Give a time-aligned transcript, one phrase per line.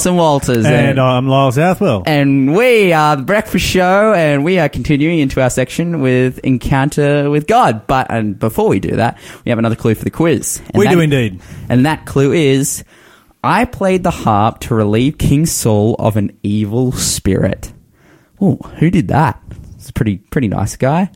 [0.00, 0.14] St.
[0.14, 0.64] Walters.
[0.64, 2.04] And I'm Lyle Southwell.
[2.06, 7.28] and we are the Breakfast Show, and we are continuing into our section with Encounter
[7.30, 7.84] with God.
[7.88, 10.62] But and before we do that, we have another clue for the quiz.
[10.72, 11.40] And we that- do indeed.
[11.68, 12.84] And that clue is
[13.42, 17.72] I played the harp to relieve King Saul of an evil spirit.
[18.40, 19.42] Oh, who did that?
[19.78, 21.10] It's a pretty pretty nice guy.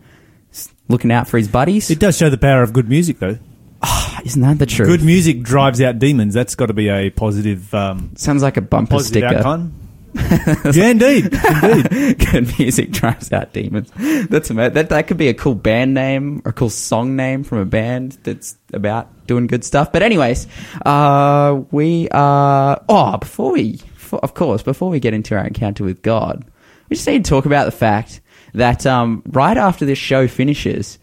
[0.51, 1.89] He's looking out for his buddies.
[1.89, 3.39] It does show the power of good music, though.
[3.81, 4.89] Ah, Isn't that the truth?
[4.89, 6.35] Good music drives out demons.
[6.35, 9.39] That's got to be a positive, um, Sounds like a bumper positive sticker.
[9.39, 9.75] outcome.
[10.15, 12.19] yeah, indeed, indeed.
[12.31, 13.91] Good music drives out demons.
[14.29, 14.91] That's that.
[14.91, 18.19] That could be a cool band name or a cool song name from a band
[18.23, 19.91] that's about doing good stuff.
[19.91, 20.49] But anyways,
[20.85, 22.85] uh, we are.
[22.91, 26.45] Oh, before we, for, of course, before we get into our encounter with God,
[26.91, 28.21] we just need to talk about the fact
[28.53, 30.99] that um, right after this show finishes.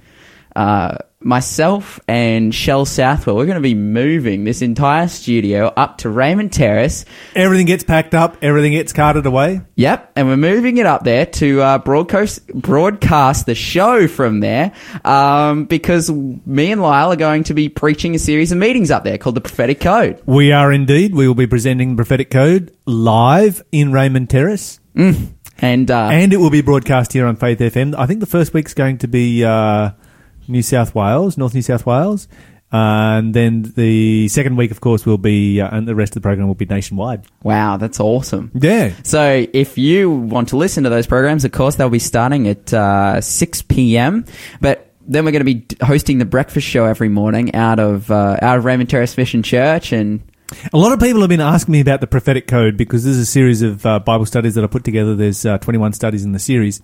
[0.55, 6.09] Uh, myself and Shell Southwell, we're going to be moving this entire studio up to
[6.09, 7.03] Raymond Terrace
[7.35, 8.37] Everything gets packed up.
[8.41, 9.61] Everything gets carted away.
[9.75, 14.71] Yep, and we're moving it up there to uh, broadcast broadcast the show from there
[15.03, 19.03] um, because me and Lyle are going to be preaching a series of meetings up
[19.03, 20.21] there called the Prophetic Code.
[20.25, 21.13] We are indeed.
[21.13, 24.79] We will be presenting the prophetic code live in Raymond Terrace,
[25.61, 27.93] And uh, and it will be broadcast here on Faith FM.
[27.97, 29.91] I think the first week's going to be uh,
[30.49, 32.27] New South Wales, North New South Wales.
[32.71, 36.25] and then the second week, of course, will be, uh, and the rest of the
[36.27, 37.25] program will be nationwide.
[37.43, 38.51] wow, that's awesome.
[38.53, 38.93] Yeah.
[39.03, 42.73] So, if you want to listen to those programs, of course, they'll be starting at
[42.73, 44.25] uh, 6 p.m.
[44.61, 48.37] But then we're going to be hosting the breakfast show every morning out of uh,
[48.41, 50.21] out of Raymond Terrace Mission Church, and
[50.71, 53.25] A lot of people have been asking me about the prophetic code because there's a
[53.25, 55.15] series of uh, Bible studies that I put together.
[55.15, 56.81] There's uh, 21 studies in the series.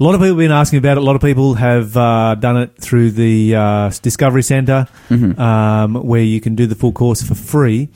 [0.00, 1.00] A lot of people have been asking about it.
[1.00, 6.22] A lot of people have uh, done it through the uh, Discovery center um, where
[6.22, 7.88] you can do the full course for free.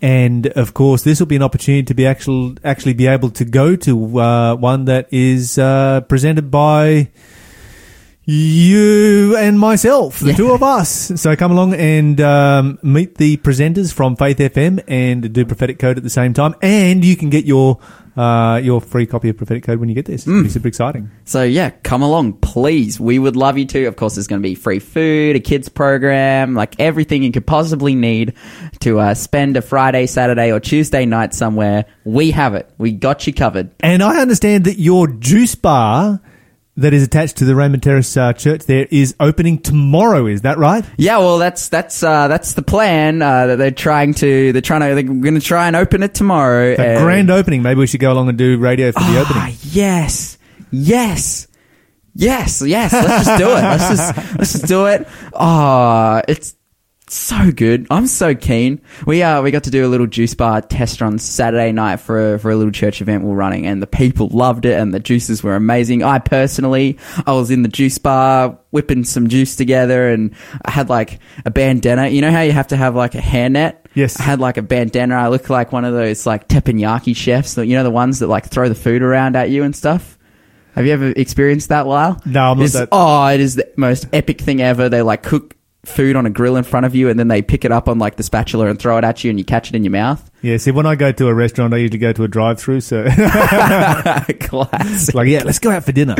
[0.00, 3.44] And of course, this will be an opportunity to be actual, actually be able to
[3.44, 7.08] go to uh, one that is uh, presented by
[8.26, 10.36] you and myself, the Yeah.
[10.36, 11.12] two of us.
[11.16, 15.98] So come along and um, meet the presenters from Faith FM and do prophetic code
[15.98, 17.78] at the same time, and you can get your
[18.16, 20.22] uh, your free copy of prophetic code when you get this.
[20.22, 20.34] It's Mm.
[20.40, 21.10] pretty super exciting.
[21.24, 23.00] So yeah, come along, please.
[23.00, 23.84] We would love you to.
[23.86, 27.46] Of course, there's going to be free food, a kids program, like everything you could
[27.46, 28.34] possibly need
[28.80, 31.86] to uh, spend a Friday, Saturday, or Tuesday night somewhere.
[32.04, 32.70] We have it.
[32.78, 33.70] We got you covered.
[33.80, 36.20] And I understand that your juice bar
[36.76, 40.26] that is attached to the Raymond Terrace uh, Church there is opening tomorrow.
[40.26, 40.84] Is that right?
[40.96, 43.22] Yeah, well, that's that's uh, that's the plan.
[43.22, 46.14] Uh, that they're trying to they're trying to they're going to try and open it
[46.14, 46.72] tomorrow.
[46.72, 47.62] A and- grand opening.
[47.62, 49.56] Maybe we should go along and do radio for the Ah, opening.
[49.62, 50.36] yes,
[50.72, 51.46] yes,
[52.14, 52.92] yes, yes.
[52.92, 53.62] Let's just do it.
[53.62, 55.06] Let's just let's just do it.
[55.32, 56.54] Oh, it's
[57.14, 57.86] so good.
[57.90, 58.80] I'm so keen.
[59.06, 62.34] We uh we got to do a little juice bar test on Saturday night for
[62.34, 65.00] a, for a little church event we're running, and the people loved it, and the
[65.00, 66.02] juices were amazing.
[66.02, 70.88] I personally, I was in the juice bar whipping some juice together, and I had
[70.88, 72.08] like a bandana.
[72.08, 73.76] You know how you have to have like a hairnet.
[73.94, 74.18] Yes.
[74.18, 75.14] I had like a bandana.
[75.14, 77.56] I looked like one of those like teppanyaki chefs.
[77.56, 80.18] You know the ones that like throw the food around at you and stuff.
[80.74, 82.20] Have you ever experienced that, Lyle?
[82.26, 84.88] No, I'm not that- Oh, it is the most epic thing ever.
[84.88, 85.54] They like cook
[85.86, 87.98] food on a grill in front of you, and then they pick it up on
[87.98, 90.30] like the spatula and throw it at you, and you catch it in your mouth.
[90.42, 90.56] Yeah.
[90.58, 92.80] See, when I go to a restaurant, I usually go to a drive-through.
[92.82, 93.04] So,
[94.40, 95.14] Classic.
[95.14, 96.16] like, yeah, let's go out for dinner.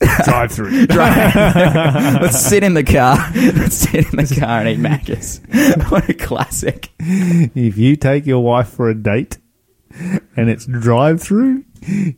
[0.24, 0.86] drive-through.
[0.88, 3.16] Let's sit in the car.
[3.34, 5.40] Let's sit in the car and eat Macca's.
[5.90, 6.90] what a classic.
[6.98, 9.38] If you take your wife for a date
[10.36, 11.64] and it's drive through,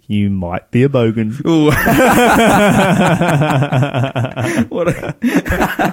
[0.06, 1.44] you might be a bogan.
[1.46, 1.70] Ooh.
[4.68, 5.14] what a,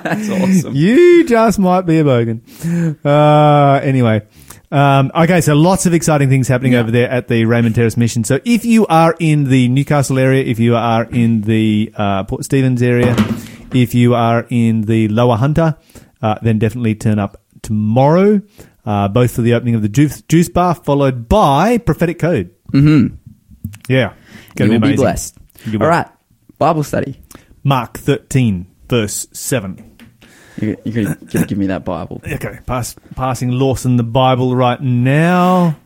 [0.03, 0.75] that's awesome.
[0.75, 2.41] You just might be a bogan.
[3.06, 4.22] Uh, anyway.
[4.72, 6.80] Um, okay, so lots of exciting things happening Yeah.
[6.80, 8.24] over there at the Raymond Terrace Mission.
[8.24, 12.46] So if you are in the Newcastle area, if you are in the uh, Port
[12.46, 13.14] Stephens area,
[13.74, 15.78] if you are in the Lower Hunter,
[16.22, 18.41] uh, then definitely turn up tomorrow,
[18.86, 22.52] uh, both for the opening of the juice, juice bar, followed by prophetic code.
[22.72, 23.16] Mm-hmm.
[23.90, 24.14] Yeah,
[24.58, 24.96] You'll be amazing.
[24.97, 25.38] blessed.
[25.72, 26.08] Be- All right,
[26.58, 27.20] Bible study.
[27.64, 29.97] Mark thirteen, verse seven.
[30.59, 32.22] You, you can you can give me that Bible.
[32.28, 35.78] Okay, pass, passing Lawson the Bible right now.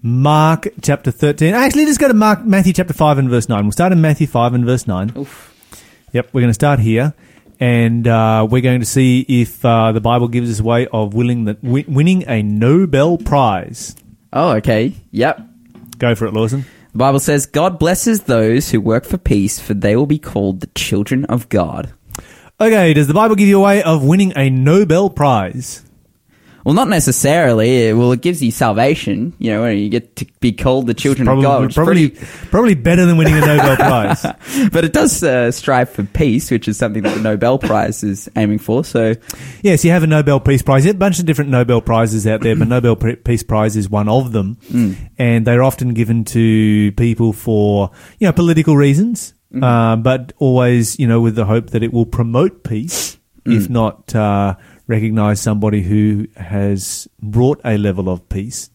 [0.00, 1.54] Mark chapter 13.
[1.54, 3.64] Actually, let's go to Mark, Matthew chapter 5 and verse 9.
[3.64, 5.12] We'll start in Matthew 5 and verse 9.
[5.18, 5.52] Oof.
[6.12, 7.14] Yep, we're going to start here.
[7.60, 11.14] And uh, we're going to see if uh, the Bible gives us a way of
[11.14, 13.96] willing the, wi- winning a Nobel Prize.
[14.32, 14.92] Oh, okay.
[15.10, 15.40] Yep.
[15.98, 16.64] Go for it, Lawson.
[16.92, 20.60] The Bible says, God blesses those who work for peace, for they will be called
[20.60, 21.92] the children of God.
[22.60, 25.84] Okay, does the Bible give you a way of winning a Nobel Prize?
[26.68, 27.94] Well, not necessarily.
[27.94, 29.32] Well, it gives you salvation.
[29.38, 31.62] You know, you get to be called the children Probably, of God.
[31.62, 32.10] which probably,
[32.50, 34.22] probably better than winning a Nobel Prize.
[34.70, 38.28] but it does uh, strive for peace, which is something that the Nobel Prize is
[38.36, 38.84] aiming for.
[38.84, 39.14] So,
[39.62, 40.84] Yes, you have a Nobel Peace Prize.
[40.84, 44.10] There's a bunch of different Nobel Prizes out there, but Nobel Peace Prize is one
[44.10, 44.58] of them.
[45.16, 49.32] And they're often given to people for, you know, political reasons,
[49.62, 53.17] uh, but always, you know, with the hope that it will promote peace,
[53.52, 54.56] if not uh,
[54.86, 58.70] recognize somebody who has brought a level of peace.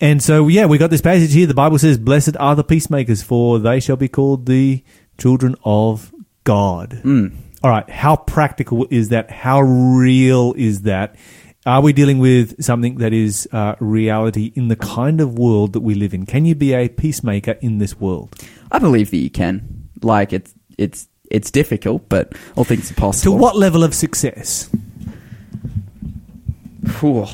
[0.00, 1.46] And so, yeah, we got this passage here.
[1.46, 4.84] The Bible says, Blessed are the peacemakers, for they shall be called the
[5.16, 6.12] children of
[6.44, 7.00] God.
[7.62, 9.30] All right, how practical is that?
[9.30, 11.16] How real is that?
[11.64, 15.80] Are we dealing with something that is uh, reality in the kind of world that
[15.80, 16.26] we live in?
[16.26, 18.34] Can you be a peacemaker in this world?
[18.70, 19.88] I believe that you can.
[20.02, 23.36] Like, it's it's it's difficult, but all things are possible.
[23.36, 24.68] To what level of success?
[27.00, 27.26] Whew.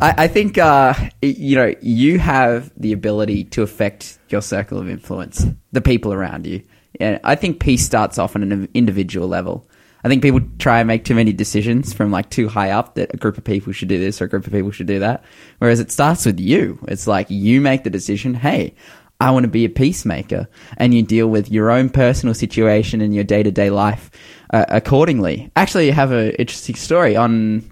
[0.00, 4.88] I, I think uh, you know you have the ability to affect your circle of
[4.88, 6.62] influence, the people around you.
[6.98, 9.68] And I think peace starts off on an individual level.
[10.02, 13.12] I think people try and make too many decisions from like too high up that
[13.12, 15.24] a group of people should do this or a group of people should do that.
[15.58, 16.78] Whereas it starts with you.
[16.88, 18.32] It's like you make the decision.
[18.34, 18.74] Hey,
[19.20, 23.14] I want to be a peacemaker, and you deal with your own personal situation and
[23.14, 24.10] your day to day life
[24.52, 25.50] uh, accordingly.
[25.56, 27.70] Actually, I have an interesting story on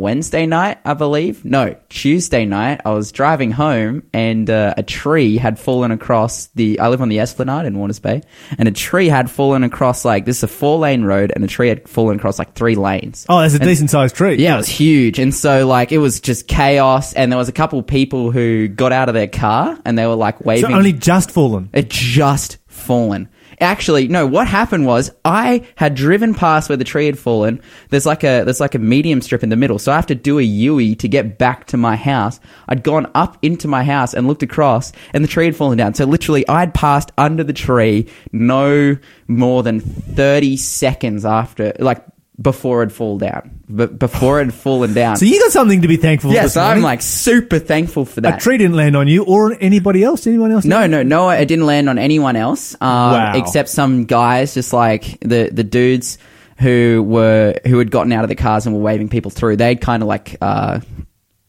[0.00, 1.44] Wednesday night, I believe.
[1.44, 2.80] No, Tuesday night.
[2.84, 6.80] I was driving home and uh, a tree had fallen across the.
[6.80, 8.22] I live on the Esplanade in Warners Bay,
[8.58, 11.48] and a tree had fallen across like this is a four lane road, and a
[11.48, 13.26] tree had fallen across like three lanes.
[13.28, 14.36] Oh, that's a And- decent sized tree.
[14.36, 17.52] Yeah, it was huge, and so like it was just chaos, and there was a
[17.52, 20.72] couple people who got out of their car and they were like So waving.
[20.72, 21.68] only just fallen.
[21.72, 23.28] It just fallen.
[23.62, 24.26] Actually, no.
[24.26, 27.62] What happened was I had driven past where the tree had fallen.
[27.90, 30.16] There's like a there's like a medium strip in the middle, so I have to
[30.16, 32.40] do a U to get back to my house.
[32.68, 35.94] I'd gone up into my house and looked across, and the tree had fallen down.
[35.94, 38.96] So literally, I'd passed under the tree no
[39.28, 42.04] more than thirty seconds after, like
[42.40, 45.16] before it'd fall down, but before it had fallen down.
[45.16, 46.34] So you got something to be thankful for.
[46.34, 48.34] yes, I'm like super thankful for that.
[48.38, 50.26] A tree didn't land on you or anybody else.
[50.26, 50.64] Anyone else?
[50.64, 51.30] No, no, no.
[51.30, 53.32] It didn't land on anyone else, um, Wow.
[53.34, 56.18] except some guys, just like the the dudes
[56.58, 59.56] who were who had gotten out of the cars and were waving people through.
[59.56, 60.80] They'd kind of like uh,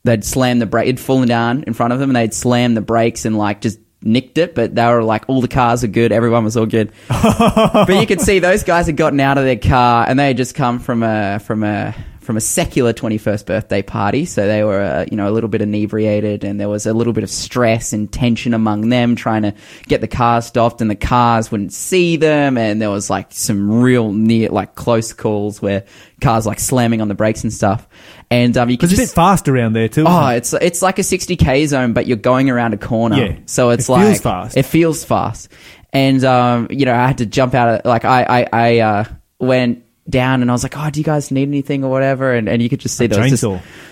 [0.05, 0.87] they'd slammed the brake.
[0.87, 3.79] It'd fallen down in front of them, and they'd slammed the brakes and like just
[4.01, 4.55] nicked it.
[4.55, 6.11] But they were like, all the cars are good.
[6.11, 6.91] Everyone was all good.
[7.09, 10.37] but you could see those guys had gotten out of their car and they had
[10.37, 11.93] just come from a from a
[12.23, 15.61] from a secular 21st birthday party so they were uh, you know a little bit
[15.61, 19.53] inebriated and there was a little bit of stress and tension among them trying to
[19.87, 23.81] get the cars stopped and the cars wouldn't see them and there was like some
[23.81, 25.85] real near like close calls where
[26.21, 27.87] cars like slamming on the brakes and stuff
[28.29, 30.05] and um you could It's a bit fast around there too.
[30.07, 30.37] Oh, it?
[30.37, 33.15] it's it's like a 60k zone, but you're going around a corner.
[33.17, 33.37] Yeah.
[33.45, 34.57] So it's It like feels fast.
[34.57, 35.49] It feels fast,
[35.91, 39.05] and um, you know, I had to jump out of like I I I uh,
[39.39, 42.33] went down and I was like, oh, do you guys need anything or whatever?
[42.33, 43.43] And and you could just see A there was just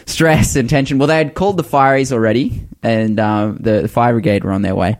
[0.05, 0.97] stress and tension.
[0.97, 4.61] Well, they had called the fireys already, and um, the, the fire brigade were on
[4.61, 4.97] their way.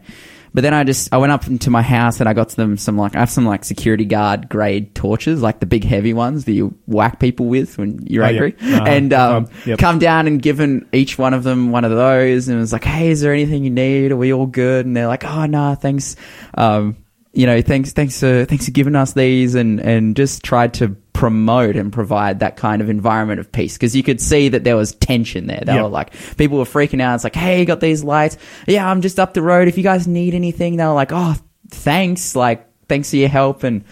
[0.54, 2.98] But then I just I went up into my house and I got them some
[2.98, 6.52] like I have some like security guard grade torches, like the big heavy ones that
[6.52, 8.84] you whack people with when you're Oh, angry, Uh-huh.
[8.88, 9.80] and um, Um, yep.
[9.80, 12.84] come down and given each one of them one of those, and it was like,
[12.84, 14.12] hey, is there anything you need?
[14.12, 14.86] Are we all good?
[14.86, 16.18] And they're like, oh no, thanks.
[16.54, 16.98] Um,
[17.34, 20.90] you know, thanks, thanks for thanks for giving us these, and and just tried to
[21.14, 24.76] promote and provide that kind of environment of peace because you could see that there
[24.76, 25.62] was tension there.
[25.66, 25.84] They Yep.
[25.84, 27.16] were like, people were freaking out.
[27.16, 28.38] It's like, hey, you got these lights?
[28.68, 29.68] Yeah, I'm just up the road.
[29.68, 31.36] If you guys need anything, they were like, oh,
[31.70, 33.84] thanks, like thanks for your help and.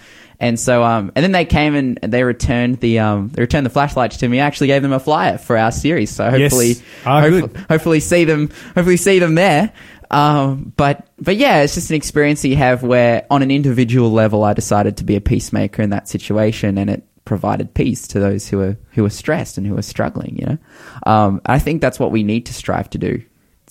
[0.41, 3.69] And so, um, and then they came and they returned the, um, they returned the
[3.69, 4.39] flashlights to me.
[4.39, 6.11] I actually gave them a flyer for our series.
[6.11, 6.51] So Yes.
[6.51, 9.73] hopefully, Ah, hopefully, hopefully see them, hopefully see them there.
[10.11, 14.11] Um, but, but yeah, it's just an experience that you have where on an individual
[14.11, 18.19] level, I decided to be a peacemaker in that situation and it provided peace to
[18.19, 20.57] those who are, who are stressed and who are struggling, you know?
[21.05, 23.21] Um, I think that's what we need to strive to do.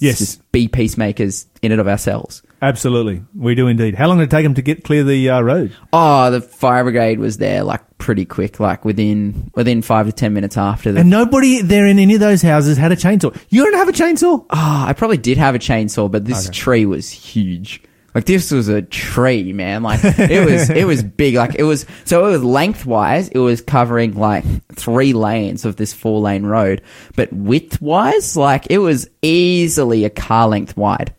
[0.01, 0.19] Yes.
[0.19, 2.43] Just be peacemakers in and of ourselves.
[2.61, 3.95] Absolutely, we do indeed.
[3.95, 5.75] How long did it take them to get clear the uh, road?
[5.93, 10.35] Oh, the fire brigade was there like pretty quick, like within within five to ten
[10.35, 11.01] minutes after the.
[11.01, 13.37] And nobody there in any of those houses had a chainsaw.
[13.49, 14.45] You don't have a chainsaw?
[14.51, 17.83] Oh, I probably did have a chainsaw, but this tree was huge.
[18.15, 19.85] Like this was a tree, man.
[19.85, 21.35] Like it was, it was big.
[21.37, 21.87] Like it was.
[22.05, 26.83] So it was lengthwise, it was covering like three lanes of this four lane road,
[27.15, 31.15] but widthwise, like it was easily a car length wide.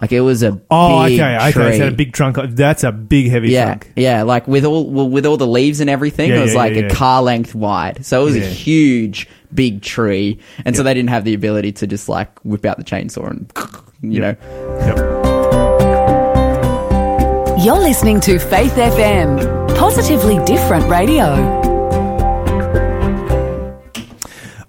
[0.00, 1.52] Like it was a Oh, big okay, okay.
[1.52, 1.76] tree.
[1.78, 2.36] So a big trunk.
[2.56, 3.92] That's a big, heavy yeah, trunk.
[3.94, 6.58] yeah, like with all well, with all the leaves and everything, Yeah, it was yeah,
[6.58, 6.88] like yeah, a yeah.
[6.94, 8.04] car length wide.
[8.04, 8.42] So it was Yeah.
[8.44, 12.64] a huge, big tree, and so they didn't have the ability to just like whip
[12.64, 13.52] out the chainsaw and
[14.02, 14.34] you know.
[17.62, 21.60] You're listening to Faith FM, positively different radio.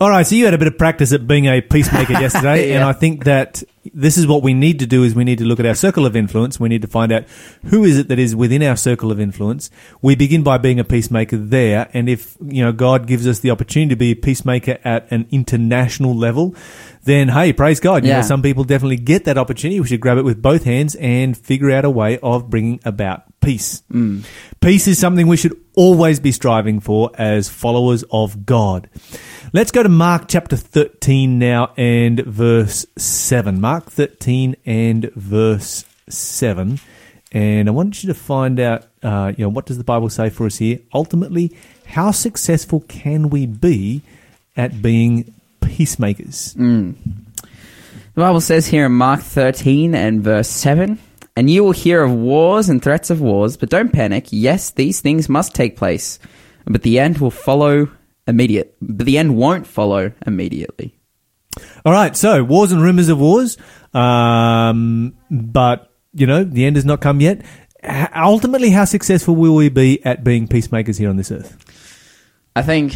[0.04, 2.76] All right, so you had a bit of practice at being a peacemaker yesterday, Yeah.
[2.76, 5.46] and I think that this is what we need to do: is we need to
[5.46, 6.60] look at our circle of influence.
[6.60, 7.24] We need to find out
[7.68, 9.70] who is it that is within our circle of influence.
[10.02, 13.52] We begin by being a peacemaker there, and if you know God gives us the
[13.52, 16.54] opportunity to be a peacemaker at an international level,
[17.06, 18.04] then hey, praise God!
[18.04, 18.24] You know, Yeah.
[18.24, 19.80] some people definitely get that opportunity.
[19.80, 23.24] We should grab it with both hands and figure out a way of bringing about
[23.40, 23.84] peace.
[23.90, 24.26] Mm.
[24.60, 28.90] Peace is something we should always be striving for as followers of God.
[29.54, 33.62] Let's go to Mark chapter 13 now and verse 7.
[33.62, 36.80] Mark 13 and verse 7.
[37.32, 40.30] And I want you to find out, uh, you know, what does the Bible say
[40.30, 40.80] for us here?
[40.94, 41.52] Ultimately,
[41.86, 44.02] how successful can we be
[44.56, 46.56] at being peacemakers?
[48.16, 51.00] The Bible says here in Mark 13 and verse 7
[51.36, 54.28] And you will hear of wars and threats of wars, but don't panic.
[54.30, 56.20] Yes, these things must take place,
[56.66, 57.90] but the end will follow
[58.28, 58.76] immediate.
[58.82, 60.96] But the end won't follow immediately.
[61.86, 63.58] All right, so wars and rumors of wars,
[63.94, 67.44] um, but you know the end has not come yet.
[67.84, 71.58] H- ultimately, how successful will we be at being peacemakers here on this earth?
[72.56, 72.96] I think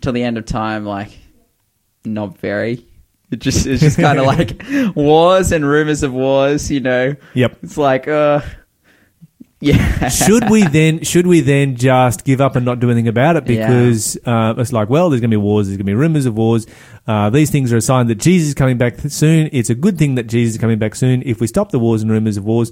[0.00, 1.18] till the end of time, like,
[2.04, 2.86] not very.
[3.30, 4.62] It just it's just kind of like
[4.94, 7.14] wars and rumors of wars, you know.
[7.34, 7.58] Yep.
[7.62, 8.40] It's like, uh,
[9.60, 10.08] yeah.
[10.08, 13.48] should we then should we then just give up and not do anything about it
[13.48, 13.66] Yeah.
[13.66, 16.26] because uh, it's like well there's going to be wars there's going to be rumors
[16.26, 16.66] of wars
[17.06, 19.96] uh, these things are a sign that Jesus is coming back soon it's a good
[19.96, 22.44] thing that Jesus is coming back soon if we stop the wars and rumors of
[22.44, 22.70] wars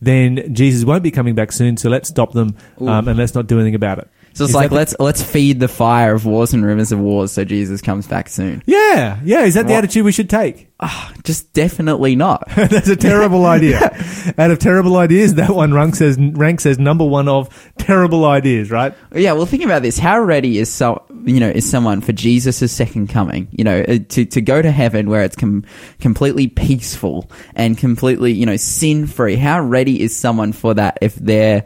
[0.00, 3.46] then Jesus won't be coming back soon so let's stop them um, and let's not
[3.46, 6.14] do anything about it So it's Is like that the- let's let's feed the fire
[6.14, 8.62] of wars and rumors of wars, so Jesus comes back soon.
[8.66, 10.68] yeah yeah is that the attitude we should take
[11.22, 12.48] Just definitely not.
[12.56, 13.78] That's a terrible idea.
[14.38, 17.48] Out of terrible ideas, that one ranks as ranks as number one of
[17.78, 18.92] terrible ideas, right?
[19.14, 19.96] Yeah, well, think about this.
[19.96, 23.46] How ready is so you know is someone for Jesus' second coming?
[23.52, 25.64] You know, uh, to to go to heaven where it's com-
[26.00, 29.36] completely peaceful and completely you know sin free.
[29.36, 31.64] How ready is someone for that if they're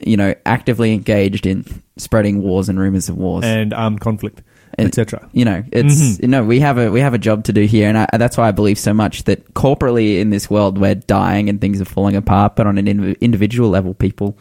[0.00, 1.64] you know actively engaged in
[1.96, 3.44] spreading wars and rumors of wars?
[3.44, 4.42] And armed conflict,
[4.78, 5.28] etc.
[5.32, 6.22] You know, it's Mhm.
[6.22, 8.36] you know we have a we have a job to do here, and I, that's
[8.36, 11.84] why I believe so much that corporately in this world we're dying and things are
[11.86, 14.36] falling apart, but on an indiv- individual level, people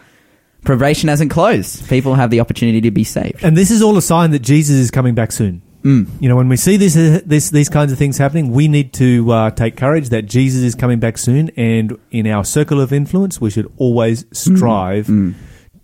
[0.63, 1.87] probation hasn't closed.
[1.87, 3.43] People have the opportunity to be saved.
[3.43, 5.61] And this is all a sign that Jesus is coming back soon.
[5.83, 6.07] Mm.
[6.19, 6.95] You know, when we see this,
[7.25, 10.75] this these kinds of things happening, we need to uh, take courage that Jesus is
[10.75, 15.35] coming back soon, and in our circle of influence, we should always strive Mm.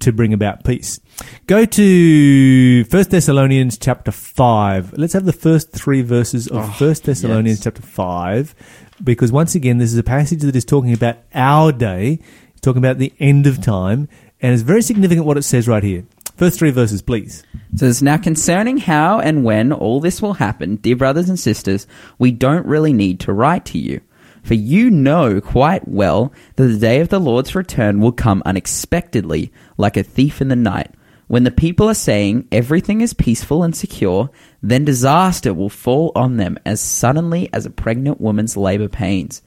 [0.03, 0.99] To bring about peace.
[1.47, 4.93] Go to First Thessalonians chapter five.
[4.97, 7.63] Let's have the first three verses of oh, First Thessalonians yes.
[7.63, 8.55] chapter five,
[9.03, 12.19] because once again, this is a passage that is talking about our day,
[12.51, 14.07] it's talking about the end of time,
[14.41, 16.05] and it's very significant what it says right here.
[16.35, 17.43] First three verses, please.
[17.71, 21.87] It says, Now concerning how and when all this will happen, dear brothers and sisters,
[22.17, 24.01] we don't really need to write to you.
[24.43, 29.51] For you know quite well that the day of the Lord's return will come unexpectedly,
[29.77, 30.91] like a thief in the night.
[31.27, 34.29] When the people are saying everything is peaceful and secure,
[34.61, 39.41] then disaster will fall on them as suddenly as a pregnant woman's labor pains,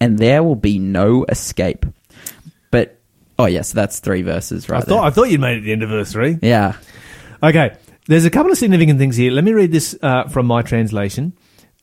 [0.00, 1.84] and there will be no escape.
[2.70, 2.98] But,
[3.38, 5.72] oh yes, so that's three verses right I thought I thought you'd made it the
[5.72, 6.38] end of verse three.
[6.40, 6.76] Yeah.
[7.42, 7.76] Okay,
[8.06, 9.32] there's a couple of significant things here.
[9.32, 11.32] Let me read this uh, from my translation.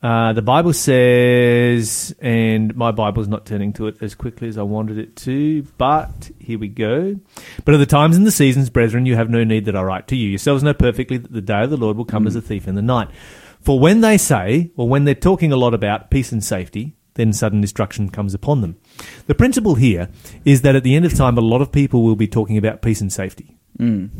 [0.04, 4.62] Uh, the Bible says, and my Bible's not turning to it as quickly as I
[4.62, 7.18] wanted it to, but here we go.
[7.64, 10.06] But at the times and the seasons, brethren, you have no need that I write
[10.08, 10.28] to you.
[10.28, 12.74] Yourselves know perfectly that the day of the Lord will come as a thief in
[12.74, 13.08] the night.
[13.62, 17.32] For when they say, or when they're talking a lot about peace and safety, then
[17.32, 18.76] sudden destruction comes upon them.
[19.26, 20.10] The principle here
[20.44, 22.82] is that at the end of time, a lot of people will be talking about
[22.82, 24.10] peace and safety Mm.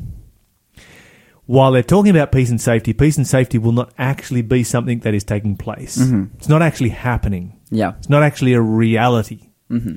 [1.47, 5.01] While they're talking about peace and safety, peace and safety will not actually be something
[5.01, 5.99] that is taking place.
[6.39, 7.61] It's not actually happening.
[7.71, 7.95] Yeah.
[7.99, 9.51] It's not actually a reality.
[9.69, 9.97] hmm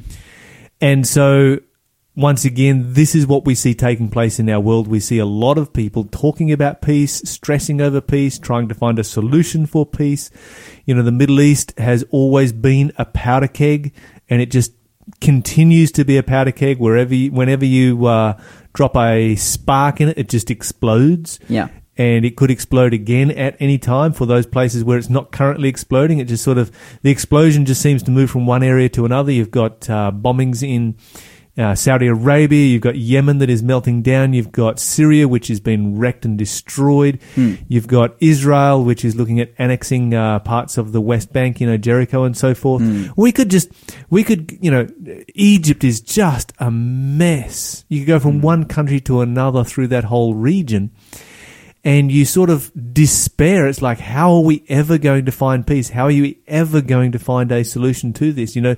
[0.82, 1.60] And so,
[2.16, 4.88] once again, this is what we see taking place in our world.
[4.88, 8.98] We see a lot of people talking about peace, stressing over peace, trying to find
[9.00, 10.32] a solution for peace.
[10.86, 13.94] You know, the Middle East has always been a powder keg,
[14.30, 14.74] and it just
[15.22, 16.80] continues to be a powder keg.
[16.80, 18.34] Wherever, you, whenever you uh,
[18.78, 21.70] drop a spark in it, it just explodes Yeah.
[21.98, 25.68] and it could explode again at any time for those places where it's not currently
[25.68, 26.20] exploding.
[26.20, 26.70] It just sort of
[27.02, 29.32] the explosion just seems to move from one area to another.
[29.32, 30.96] You've got uh, bombings in
[31.58, 35.60] uh, Saudi Arabia, you've got Yemen that is melting down, you've got Syria, which has
[35.60, 37.20] been wrecked and destroyed,
[37.68, 41.68] you've got Israel, which is looking at annexing uh, parts of the West Bank, you
[41.68, 42.84] know, Jericho and so forth.
[43.16, 43.70] We could just,
[44.10, 44.88] we could, you know,
[45.34, 47.86] Egypt is just a mess.
[47.90, 50.92] You could go from one country to another through that whole region
[51.88, 53.66] and you sort of despair.
[53.66, 55.90] It's like, how are we ever going to find peace?
[55.90, 58.58] How are you ever going to find a solution to this?
[58.58, 58.76] You know,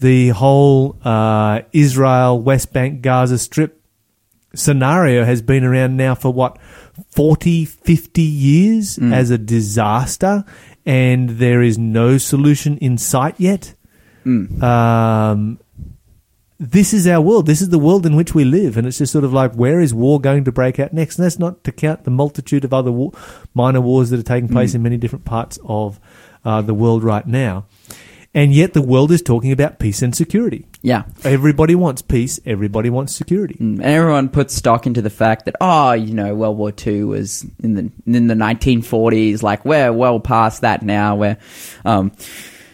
[0.00, 3.78] the whole uh, Israel, West Bank, Gaza Strip
[4.54, 6.58] scenario has been around now for what,
[7.10, 10.42] 40, 50 years as a disaster,
[10.86, 13.74] and there is no solution in sight yet.
[14.62, 15.58] Um,
[16.58, 17.46] this is our world.
[17.46, 19.80] This is the world in which we live, and it's just sort of like, where
[19.80, 21.18] is war going to break out next?
[21.18, 23.12] And that's not to count the multitude of other war,
[23.54, 26.00] minor wars that are taking place in many different parts of
[26.44, 27.66] uh, the world right now.
[28.32, 30.66] And yet, the world is talking about peace and security.
[30.82, 31.04] Yeah.
[31.24, 32.38] Everybody wants peace.
[32.44, 33.54] Everybody wants security.
[33.54, 37.04] Mm, And everyone puts stock into the fact that, oh, you know, World War II
[37.04, 39.42] was in the in the 1940s.
[39.42, 41.16] Like we're well past that now.
[41.16, 41.38] We're,
[41.86, 42.12] um,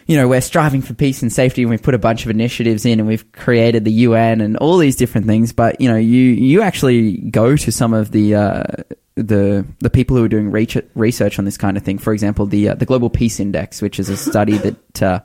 [0.07, 2.85] you know, we're striving for peace and safety, and we've put a bunch of initiatives
[2.85, 5.53] in, and we've created the UN and all these different things.
[5.53, 8.63] But you know, you you actually go to some of the uh,
[9.15, 11.97] the the people who are doing research on this kind of thing.
[11.97, 15.19] For example, the uh, the Global Peace Index, which is a study that uh,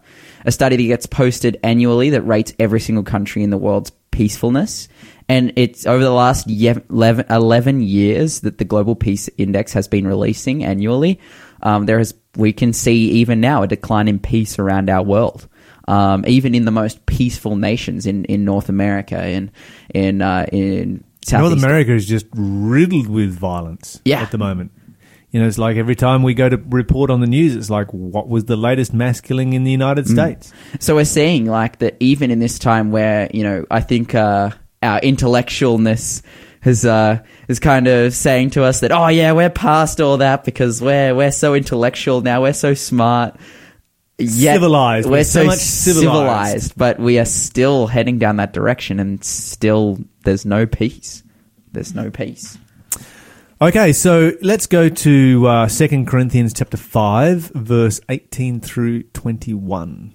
[0.44, 4.88] a study that gets posted annually that rates every single country in the world's peacefulness.
[5.30, 9.87] And it's over the last ye- 11, 11 years that the Global Peace Index has
[9.87, 11.20] been releasing annually.
[11.62, 15.49] Um, there is, we can see even now a decline in peace around our world.
[15.87, 19.50] Um, even in the most peaceful nations in, in North America, in
[19.95, 24.21] in uh, in Southeast North America is just riddled with violence Yeah.
[24.21, 24.71] at the moment.
[25.31, 27.88] You know, it's like every time we go to report on the news, it's like,
[27.93, 30.11] what was the latest mass killing in the United Mm.
[30.12, 30.53] States?
[30.79, 34.50] So we're seeing like that even in this time where you know I think uh,
[34.83, 36.21] our intellectualness
[36.61, 40.45] has uh, is kind of saying to us that oh yeah we're past all that
[40.45, 43.37] because we're we're so intellectual now we're so smart.
[44.21, 45.07] Yet Civilized.
[45.07, 46.05] We're We're so so much civilized.
[46.05, 46.73] civilized.
[46.77, 51.23] but we are still heading down that direction, and still there's no peace.
[51.71, 52.59] There's no peace.
[53.61, 60.13] Okay, so let's go to uh, 2 Corinthians chapter 5, verse 18 through 21.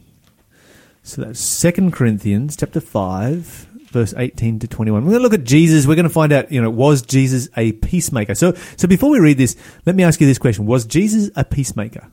[1.03, 5.03] So that's 2 Corinthians chapter 5, verse 18 to 21.
[5.03, 5.87] We're going to look at Jesus.
[5.87, 8.35] We're going to find out, you know, was Jesus a peacemaker?
[8.35, 10.65] So, so before we read this, let me ask you this question.
[10.65, 12.09] Was Jesus a peacemaker?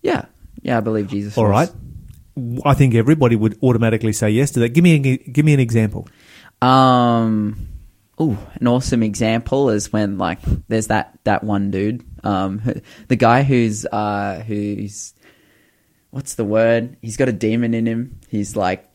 [0.00, 0.24] Yeah,
[0.62, 1.36] yeah, I believe Jesus.
[1.36, 1.50] All was.
[1.50, 1.70] right.
[2.64, 4.70] I think everybody would automatically say yes to that.
[4.70, 6.08] Give me a, give me an example.
[6.62, 7.68] Um,
[8.20, 12.62] ooh, an awesome example is when like there's that that one dude, um,
[13.08, 15.12] the guy who's uh who's
[16.10, 16.96] what's the word?
[17.02, 18.20] He's got a demon in him.
[18.28, 18.89] He's like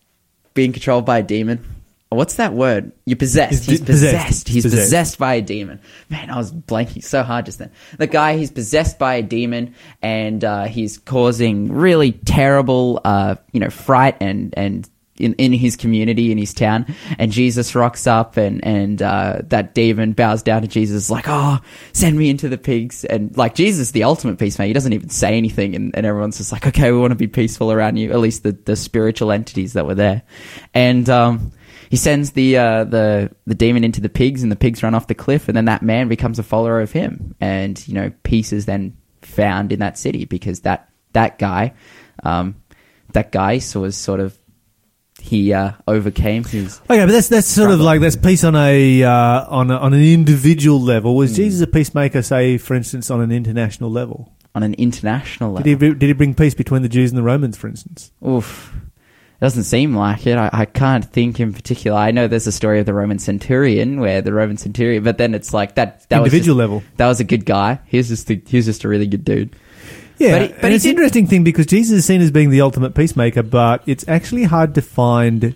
[0.56, 1.64] being controlled by a demon.
[2.10, 2.92] What's that word?
[3.06, 3.66] You're possessed.
[3.66, 4.16] He's possessed.
[4.16, 4.48] possessed.
[4.48, 4.84] He's Possessed.
[4.84, 5.82] possessed by a demon.
[6.10, 7.72] Man, I was blanking so hard just then.
[7.98, 13.60] The guy, he's possessed by a demon, and uh, he's causing really terrible, uh, you
[13.60, 16.94] know, fright and and in, in his community in his town.
[17.18, 21.60] And Jesus rocks up, and and uh, that demon bows down to Jesus, like, "Oh,
[21.94, 25.38] send me into the pigs." And like Jesus, the ultimate peacemaker, he doesn't even say
[25.38, 28.20] anything, and, and everyone's just like, "Okay, we want to be peaceful around you." At
[28.20, 30.24] least the the spiritual entities that were there,
[30.74, 31.52] and um,
[31.90, 35.08] he sends the uh, the the demon into the pigs, and the pigs run off
[35.08, 38.52] the cliff, and then that man becomes a follower of him, and you know peace
[38.52, 41.74] is then found in that city because that that guy,
[42.24, 42.56] um,
[43.14, 44.38] that guy was sort of
[45.26, 49.04] he uh, overcame his Okay, but that's that's sort of like that's peace on a
[49.04, 51.16] uh, on a, on an individual level.
[51.16, 52.22] Was Jesus a peacemaker?
[52.22, 55.64] Say, for instance, on an international level, on an international level.
[55.64, 58.12] did he did he bring peace between the Jews and the Romans, for instance?
[58.26, 58.74] Oof.
[59.38, 60.38] It doesn't seem like it.
[60.38, 61.98] I, I can't think in particular.
[61.98, 65.34] I know there's a story of the Roman centurion where the Roman centurion, but then
[65.36, 66.08] it's like that.
[66.10, 66.84] That Individual was just- level.
[66.98, 67.80] That was a good guy.
[67.86, 69.54] He was just a, he was just a really good dude.
[70.18, 72.62] Yeah, But he- but, it's an interesting thing because Jesus is seen as being the
[72.62, 75.56] ultimate peacemaker, but it's actually hard to find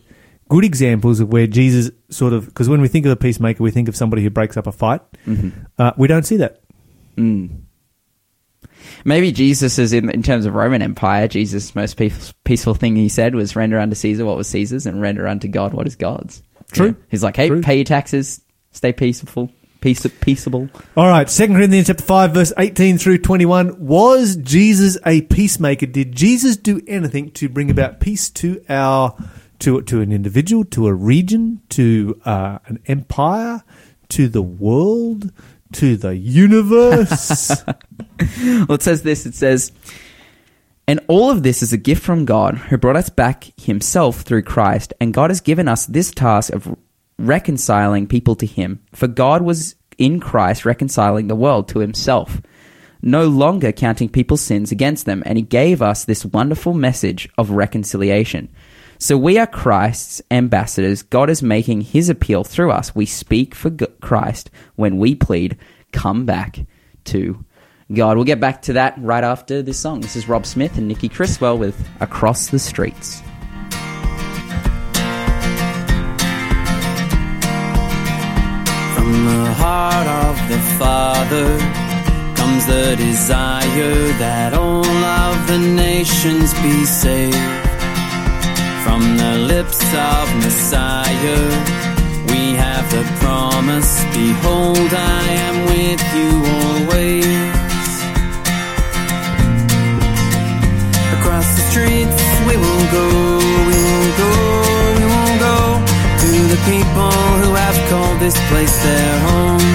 [0.50, 3.72] good examples of where Jesus sort of because when we think of a peacemaker, we
[3.72, 5.02] think of somebody who breaks up a fight.
[5.78, 6.62] Uh, we don't see that.
[7.18, 7.62] Mm.
[9.06, 11.28] Maybe Jesus is in in terms of Roman Empire.
[11.28, 15.02] Jesus' most peaceful, peaceful thing he said was render unto Caesar what was Caesar's and
[15.02, 16.42] render unto God what is God's.
[16.72, 16.88] True.
[16.88, 16.94] Yeah.
[17.10, 17.62] He's like, hey, True.
[17.62, 18.42] pay your taxes,
[18.72, 20.70] stay peaceful, peace, peaceable.
[20.96, 23.86] All right, Second Corinthians chapter five, verse eighteen through twenty-one.
[23.86, 25.86] Was Jesus a peacemaker?
[25.86, 29.16] Did Jesus do anything to bring about peace to our
[29.60, 33.64] to to an individual, to a region, to uh, an empire,
[34.10, 35.32] to the world,
[35.74, 37.52] to the universe?
[38.42, 39.26] Well, it says this.
[39.26, 39.72] It says,
[40.88, 44.44] And all of this is a gift from God who brought us back himself through
[44.44, 44.94] Christ.
[45.00, 46.76] And God has given us this task of
[47.20, 48.82] reconciling people to him.
[48.94, 52.42] For God was in Christ reconciling the world to himself,
[53.02, 55.22] no longer counting people's sins against them.
[55.26, 58.50] And he gave us this wonderful message of reconciliation.
[58.98, 61.04] So we are Christ's ambassadors.
[61.04, 62.94] God is making his appeal through us.
[62.94, 63.70] We speak for
[64.02, 65.58] Christ when we plead,
[65.94, 66.66] come back
[67.06, 67.44] to
[67.94, 68.18] God.
[68.18, 70.02] We'll get back to that right after this song.
[70.02, 73.22] This is Rob Smith and Nikki Criswell with Across the Streets.
[79.10, 81.58] From the heart of the Father
[82.36, 87.36] comes the desire that all of the nations be saved.
[88.86, 89.82] From the lips
[90.14, 91.42] of Messiah,
[92.30, 96.30] we have the promise Behold, I am with you
[96.62, 97.90] always.
[101.18, 103.39] Across the streets we will go,
[106.50, 109.70] the people who have called this place their home.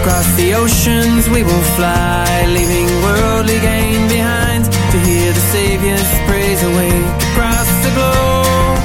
[0.00, 6.62] Across the oceans we will fly, leaving worldly gain behind to hear the Savior's praise
[6.62, 8.78] awake across the globe.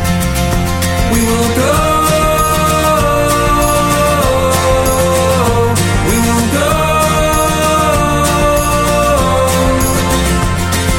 [1.16, 1.76] We will go.
[6.10, 6.72] We will go.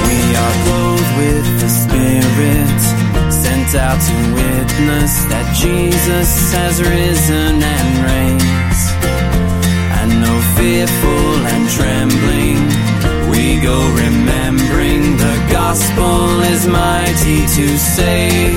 [0.08, 2.80] We are clothed with the Spirit,
[3.44, 4.14] sent out to
[4.70, 8.80] witness that Jesus has risen and reigns.
[9.98, 12.60] And no fearful and trembling,
[13.30, 18.54] we go remembering the gospel is mighty to save.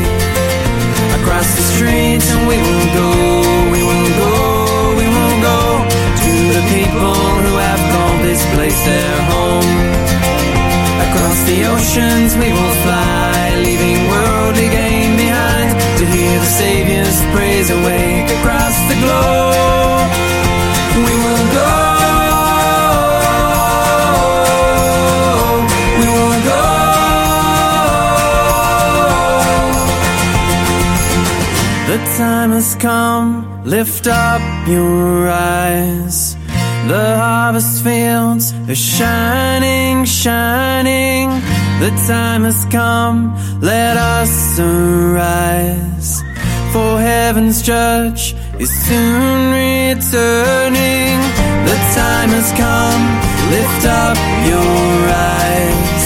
[1.21, 3.62] Across the streets, and we will go, we will go,
[32.63, 36.35] has come, lift up your eyes.
[36.87, 41.27] The harvest fields are shining, shining.
[41.83, 46.21] The time has come, let us arise.
[46.71, 51.19] For heaven's judge is soon returning.
[51.69, 53.03] The time has come,
[53.55, 54.17] lift up
[54.51, 54.95] your
[55.35, 56.05] eyes.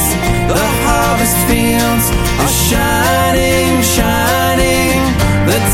[0.53, 2.05] The harvest fields
[2.43, 3.06] are shining,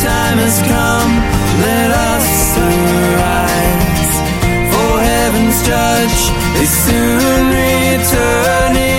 [0.04, 1.14] time has come,
[1.68, 4.14] let us arise.
[4.74, 6.20] For heaven's judge
[6.62, 8.93] is soon returning.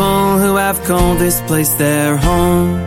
[0.00, 2.80] People who have called this place their home.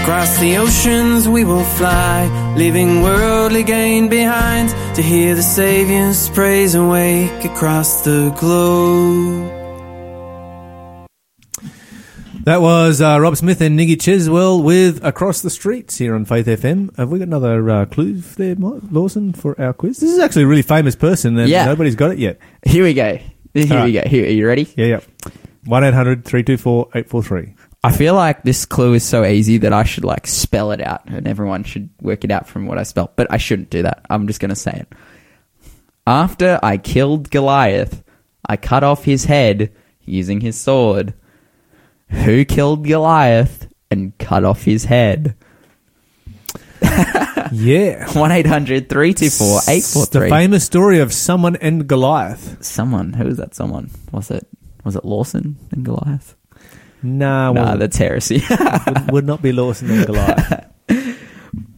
[0.00, 6.76] Across the oceans we will fly, leaving worldly gain behind to hear the Savior's praise
[6.76, 9.50] awake across the globe.
[12.44, 16.46] That was uh, Rob Smith and Nikki Criswell with Across the Streets here on Faith
[16.46, 16.96] FM.
[16.96, 19.98] Have we got another uh, clue there, Ma- Lawson, for our quiz?
[19.98, 21.64] This is actually a really famous person and Yeah.
[21.64, 22.38] nobody's got it yet.
[22.64, 23.18] Here we go.
[23.52, 24.04] Here All we right.
[24.04, 24.08] go.
[24.08, 24.72] Here, are you ready?
[24.76, 25.00] Yeah, yeah.
[25.68, 27.54] 1 800 324 843.
[27.84, 31.02] I feel like this clue is so easy that I should like spell it out
[31.06, 33.12] and everyone should work it out from what I spell.
[33.14, 34.04] But I shouldn't do that.
[34.08, 34.88] I'm just going to say it.
[36.06, 38.02] After I killed Goliath,
[38.48, 39.70] I cut off his head
[40.06, 41.12] using his sword.
[42.08, 45.36] Who killed Goliath and cut off his head?
[47.52, 48.10] Yeah.
[48.12, 52.62] 1 800 324 It's the famous story of someone and Goliath.
[52.64, 53.12] Someone.
[53.12, 53.90] Who was that someone?
[54.12, 54.46] Was it
[54.84, 56.34] was it Lawson and Goliath?
[57.02, 58.42] Nah, nah, that's heresy.
[58.86, 60.64] would, would not be Lawson and Goliath.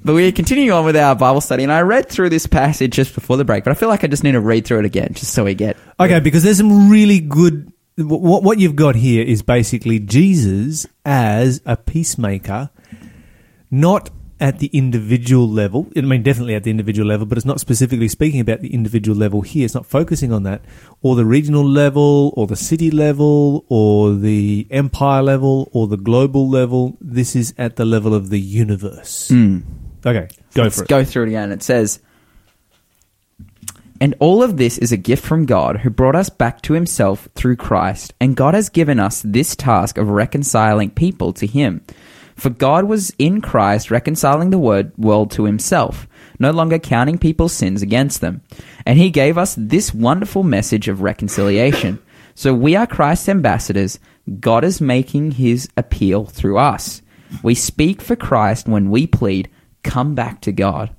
[0.03, 3.15] But we're continuing on with our Bible study, and I read through this passage just
[3.15, 5.11] before the break, but I feel like I just need to read through it again,
[5.13, 5.77] just so we get.
[5.99, 7.71] Okay, because there's some really good.
[7.99, 12.71] What what you've got here is basically Jesus as a peacemaker,
[13.71, 14.09] not
[14.41, 15.87] at the individual level.
[15.97, 19.17] I mean, definitely at the individual level, but it's not specifically speaking about the individual
[19.17, 19.65] level here.
[19.65, 20.63] It's not focusing on that,
[21.03, 26.49] or the regional level, or the city level, or the empire level, or the global
[26.49, 26.97] level.
[27.01, 29.29] This is at the level of the universe.
[29.29, 29.59] Hmm.
[30.05, 30.89] Okay, go Let's for it.
[30.89, 31.53] go through it again.
[31.53, 32.01] It says,
[34.01, 37.29] And all of this is a gift from God who brought us back to himself
[37.35, 41.83] through Christ, and God has given us this task of reconciling people to him.
[42.41, 47.53] For God was in Christ reconciling the word, world to himself, no longer counting people's
[47.53, 48.41] sins against them.
[48.87, 51.99] And he gave us this wonderful message of reconciliation.
[52.35, 53.99] So we are Christ's ambassadors.
[54.41, 57.03] God is making his appeal through us.
[57.43, 59.51] We speak for Christ when we plead,
[59.83, 60.97] Come back to God.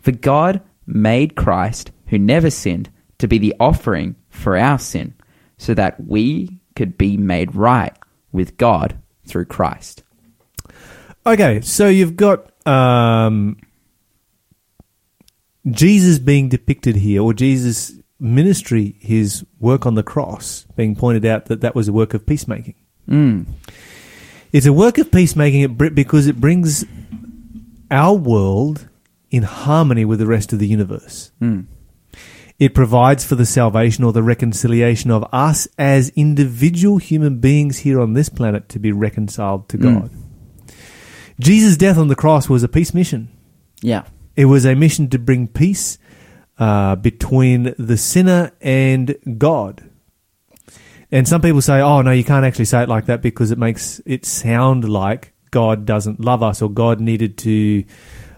[0.00, 5.14] For God made Christ, who never sinned, to be the offering for our sin,
[5.58, 7.98] so that we could be made right
[8.30, 10.03] with God through Christ.
[11.26, 13.56] Okay, so you've got um,
[15.70, 21.46] Jesus being depicted here, or Jesus' ministry, his work on the cross, being pointed out
[21.46, 22.74] that that was a work of peacemaking.
[23.08, 23.46] Mm.
[24.52, 26.84] It's a work of peacemaking it because it brings
[27.90, 28.88] our world
[29.30, 31.32] in harmony with the rest of the universe.
[31.40, 31.66] Mm.
[32.58, 38.00] It provides for the salvation or the reconciliation of us as individual human beings here
[38.00, 39.84] on this planet to be reconciled to Mm.
[41.40, 43.28] Jesus' death on the cross was a peace mission.
[43.82, 44.04] Yeah.
[44.36, 45.98] It was a mission to bring peace
[46.58, 49.88] uh, between the sinner and God.
[51.10, 53.58] And some people say, oh, no, you can't actually say it like that because it
[53.58, 57.84] makes it sound like God doesn't love us or God needed to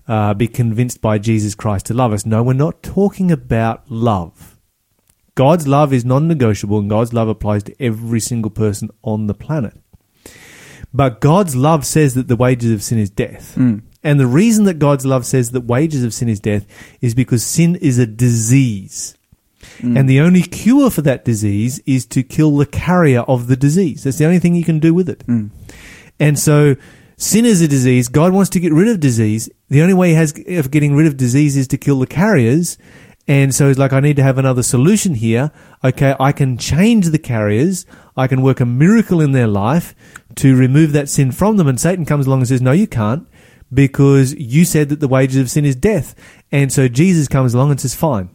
[0.09, 2.27] uh, be convinced by Jesus Christ to love us.
[2.27, 4.59] No, we're not talking about love.
[5.35, 9.35] God's love is non negotiable and God's love applies to every single person on the
[9.35, 9.75] planet.
[10.97, 13.55] But God's love says that the wages of sin is death.
[13.57, 13.83] Mm.
[14.03, 16.67] And the reason that God's love says that wages of sin is death
[17.03, 19.15] is because sin is a disease.
[19.83, 24.05] And the only cure for that disease is to kill the carrier of the disease.
[24.05, 25.27] That's the only thing you can do with it.
[25.27, 25.51] Mm.
[26.19, 26.77] And so
[27.19, 28.09] sin is a disease.
[28.09, 29.51] God wants to get rid of disease.
[29.69, 32.79] The only way he has of getting rid of disease is to kill the carriers.
[33.29, 35.51] And so he's like, I need to have another solution here.
[35.85, 37.85] Okay, I can change the carriers.
[38.17, 39.95] I can work a miracle in their life
[40.37, 41.69] to remove that sin from them.
[41.69, 43.29] And Satan comes along and says, No, you can't
[43.73, 46.15] because you said that the wages of sin is death.
[46.53, 48.31] And so Jesus comes along and says, Fine,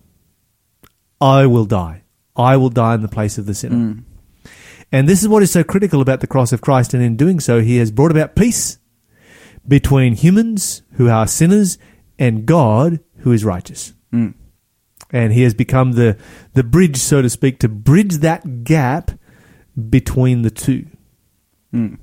[1.19, 2.03] I will die.
[2.35, 3.75] I will die in the place of the sinner.
[3.75, 4.03] Mm.
[4.91, 6.93] And this is what is so critical about the cross of Christ.
[6.93, 8.77] And in doing so, he has brought about peace
[9.67, 11.77] between humans who are sinners
[12.19, 13.93] and God who is righteous.
[14.11, 14.33] Mm.
[15.11, 16.17] And he has become the,
[16.53, 19.11] the bridge, so to speak, to bridge that gap
[19.89, 20.87] between the two.
[21.73, 21.97] Mm.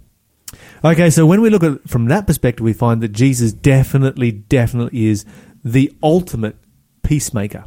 [0.84, 5.06] Okay, so when we look at from that perspective, we find that Jesus definitely, definitely
[5.06, 5.24] is
[5.64, 6.56] the ultimate
[7.02, 7.64] peacemaker.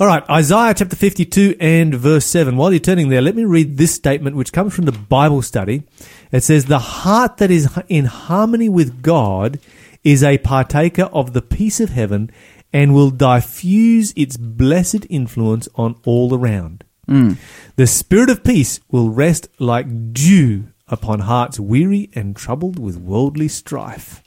[0.00, 2.56] All right, Isaiah chapter 52 and verse 7.
[2.56, 5.84] While you're turning there, let me read this statement which comes from the Bible study.
[6.32, 9.60] It says, The heart that is in harmony with God
[10.02, 12.30] is a partaker of the peace of heaven
[12.72, 16.82] and will diffuse its blessed influence on all around.
[17.08, 17.36] Mm.
[17.76, 23.48] The spirit of peace will rest like dew upon hearts weary and troubled with worldly
[23.48, 24.22] strife.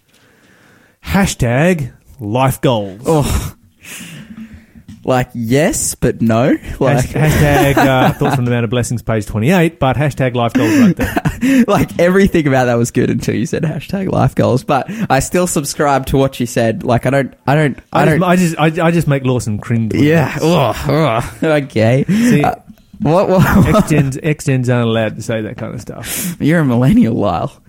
[1.06, 3.02] Hashtag life goals.
[3.06, 3.54] Oh.
[5.06, 6.58] Like, yes, but no.
[6.82, 10.78] Like, hashtag uh, thoughts from the Mount of Blessings, page 28, but hashtag life goals
[10.78, 11.64] right there.
[11.68, 14.66] like everything about that was good until you said hashtag life goals.
[14.66, 16.84] But I still subscribe to what you said.
[16.84, 18.20] Like, I don't, I don't, I, I, don't.
[18.20, 19.94] just, I just, I, I just make Lawson cringe.
[19.94, 20.34] yeah.
[20.34, 20.44] this.
[20.44, 21.44] Ugh, ugh.
[21.44, 22.04] okay.
[22.04, 22.56] See, Uh,
[23.00, 23.30] what?
[23.30, 26.36] what X-gens, X-gens aren't allowed to say that kind of stuff.
[26.42, 27.62] you're a millennial, Lyle.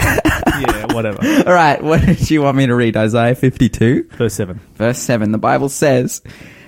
[0.00, 1.18] Yeah, whatever.
[1.46, 1.82] All right.
[1.82, 2.96] What did you want me to read?
[2.96, 4.60] Isaiah 52, Verse 7.
[4.74, 5.32] verse 7.
[5.32, 6.20] The Bible says,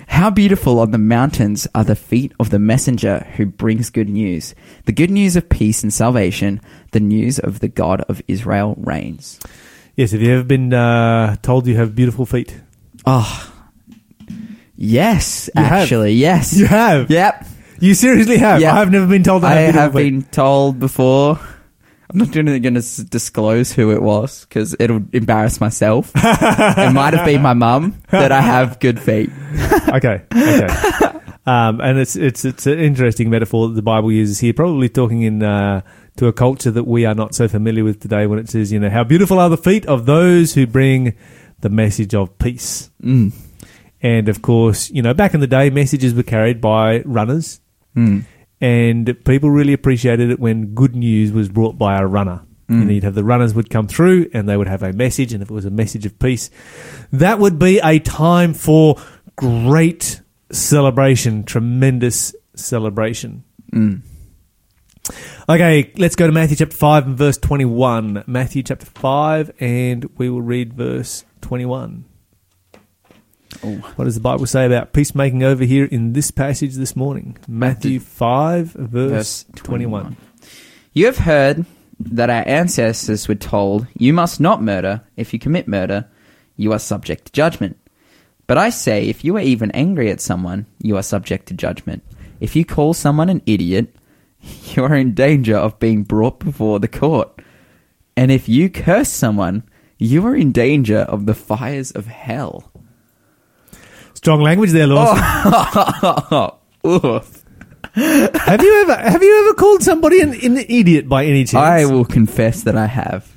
[0.07, 4.55] How beautiful on the mountains are the feet of the messenger who brings good news.
[4.85, 6.59] The good news of peace and salvation.
[6.91, 9.39] The news of the God of Israel reigns.
[9.95, 12.59] Yes, have you ever been uh, told you have beautiful feet?
[13.05, 13.51] Oh,
[14.75, 15.71] yes, You have.
[15.83, 16.57] actually, yes.
[16.57, 17.11] You have?
[17.11, 17.45] Yep.
[17.83, 18.61] You seriously have?
[18.61, 18.79] Yeah.
[18.79, 21.37] I've never been told I I have been told before.
[22.09, 26.09] I'm not going to disclose who it was because it'll embarrass myself.
[26.15, 29.31] it might have been my mum that I have good feet.
[29.89, 30.67] okay, okay.
[31.45, 35.23] Um, and it's it's it's an interesting metaphor that the Bible uses here, probably talking
[35.23, 35.81] in uh,
[36.15, 38.27] to a culture that we are not so familiar with today.
[38.27, 41.17] When it says, you know, how beautiful are the feet of those who bring
[41.59, 42.91] the message of peace.
[43.03, 43.33] Mm.
[44.01, 47.59] And of course, you know, back in the day, messages were carried by runners,
[47.95, 48.25] Mm.
[48.59, 52.41] and people really appreciated it when good news was brought by a runner.
[52.69, 55.31] And you'd have the runners would come through and they would have a message.
[55.31, 56.49] And if it was a message of peace,
[57.11, 58.95] that would be a time for
[59.35, 63.43] great celebration, tremendous celebration.
[63.71, 64.01] Mm.
[65.49, 68.23] Okay, let's go to Matthew chapter 5 and verse 21.
[68.25, 72.05] Matthew chapter 5, and we will read verse 21.
[73.63, 73.75] Oh.
[73.95, 77.37] What does the Bible say about peacemaking over here in this passage this morning?
[77.47, 80.03] Matthew 5, verse, Verse 21.
[80.03, 80.17] 21.
[80.93, 81.65] You have heard
[81.99, 85.01] that our ancestors were told, You must not murder.
[85.15, 86.07] If you commit murder,
[86.55, 87.77] you are subject to judgment.
[88.47, 92.03] But I say, if you are even angry at someone, you are subject to judgment.
[92.39, 93.95] If you call someone an idiot,
[94.41, 97.41] you are in danger of being brought before the court.
[98.15, 99.63] And if you curse someone,
[99.97, 102.69] you are in danger of the fires of hell.
[104.23, 105.21] Strong language there, Lawson.
[105.21, 106.57] Oh,
[106.87, 107.43] oof.
[107.93, 111.55] Have you ever have you ever called somebody an, an idiot by any chance?
[111.55, 113.29] I will confess that I have.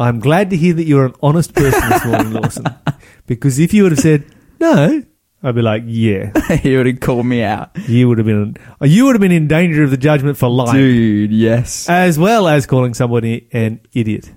[0.00, 2.64] I'm glad to hear that you're an honest person this morning, Lawson.
[3.28, 4.24] Because if you would have said
[4.58, 5.04] no,
[5.40, 7.70] I'd be like, yeah, he would have called me out.
[7.88, 10.72] you would have been you would have been in danger of the judgment for life,
[10.74, 11.88] Dude, yes.
[11.88, 14.32] as well as calling somebody an idiot.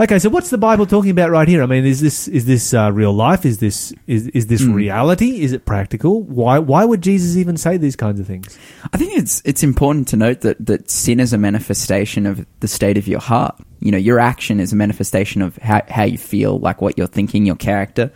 [0.00, 1.62] Okay, so what's the Bible talking about right here?
[1.62, 3.44] I mean, is this is this uh, real life?
[3.44, 4.72] Is this is is this Hmm.
[4.72, 5.40] reality?
[5.42, 6.22] Is it practical?
[6.22, 8.58] Why why would Jesus even say these kinds of things?
[8.92, 12.68] I think it's it's important to note that that sin is a manifestation of the
[12.68, 13.56] state of your heart.
[13.80, 17.06] You know, your action is a manifestation of how how you feel, like what you're
[17.06, 18.10] thinking, your character.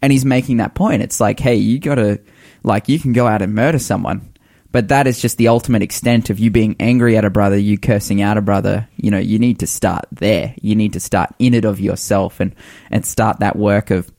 [0.00, 1.02] And he's making that point.
[1.02, 2.20] It's like, hey, you gotta
[2.62, 4.27] like you can go out and murder someone,
[4.70, 7.78] but that is just the ultimate extent of you being angry at a brother, you
[7.78, 8.88] cursing out a brother.
[8.96, 10.54] You know, you need to start there.
[10.60, 12.54] You need to start in it of yourself and
[12.90, 14.12] and start that work of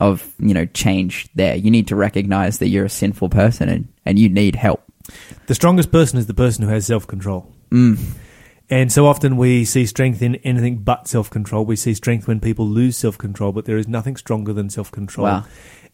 [0.00, 1.56] of you know change there.
[1.56, 4.82] You need to recognize that you're a sinful person and and you need help.
[5.46, 7.52] The strongest person is the person who has self control.
[7.70, 7.98] Mm.
[8.68, 11.64] And so often we see strength in anything but self control.
[11.64, 14.90] We see strength when people lose self control, but there is nothing stronger than self
[14.90, 15.26] control.
[15.26, 15.44] Wow.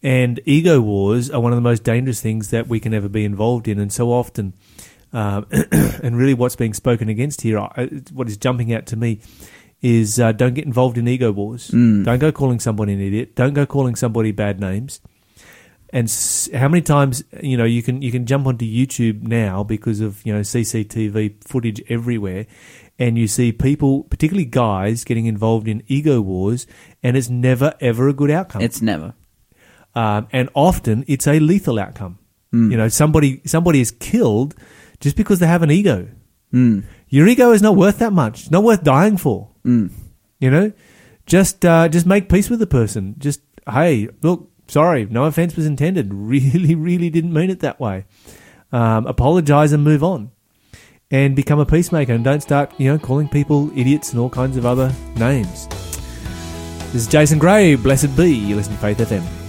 [0.03, 3.23] And ego wars are one of the most dangerous things that we can ever be
[3.23, 3.79] involved in.
[3.79, 4.53] And so often,
[5.13, 7.59] um, and really what's being spoken against here,
[8.11, 9.21] what is jumping out to me
[9.81, 11.69] is uh, don't get involved in ego wars.
[11.71, 12.03] Mm.
[12.03, 13.35] Don't go calling somebody an idiot.
[13.35, 14.99] Don't go calling somebody bad names.
[15.91, 19.63] And s- how many times you know you can you can jump onto YouTube now
[19.63, 22.47] because of you know CCTV footage everywhere,
[22.97, 26.65] and you see people, particularly guys, getting involved in ego wars,
[27.03, 28.61] and it's never ever a good outcome.
[28.63, 29.13] It's never.
[29.95, 32.19] Um, and often it's a lethal outcome.
[32.53, 32.71] Mm.
[32.71, 34.55] You know, somebody somebody is killed
[34.99, 36.07] just because they have an ego.
[36.53, 36.83] Mm.
[37.09, 38.41] Your ego is not worth that much.
[38.41, 39.49] It's not worth dying for.
[39.65, 39.91] Mm.
[40.39, 40.71] You know,
[41.25, 43.15] just uh, just make peace with the person.
[43.17, 46.11] Just hey, look, sorry, no offense was intended.
[46.33, 48.05] Really, really didn't mean it that way.
[48.71, 50.31] Um, apologize and move on,
[51.11, 52.13] and become a peacemaker.
[52.13, 55.67] And don't start, you know, calling people idiots and all kinds of other names.
[56.91, 57.75] This is Jason Gray.
[57.75, 58.33] Blessed be.
[58.33, 59.42] You listen to Faith FM.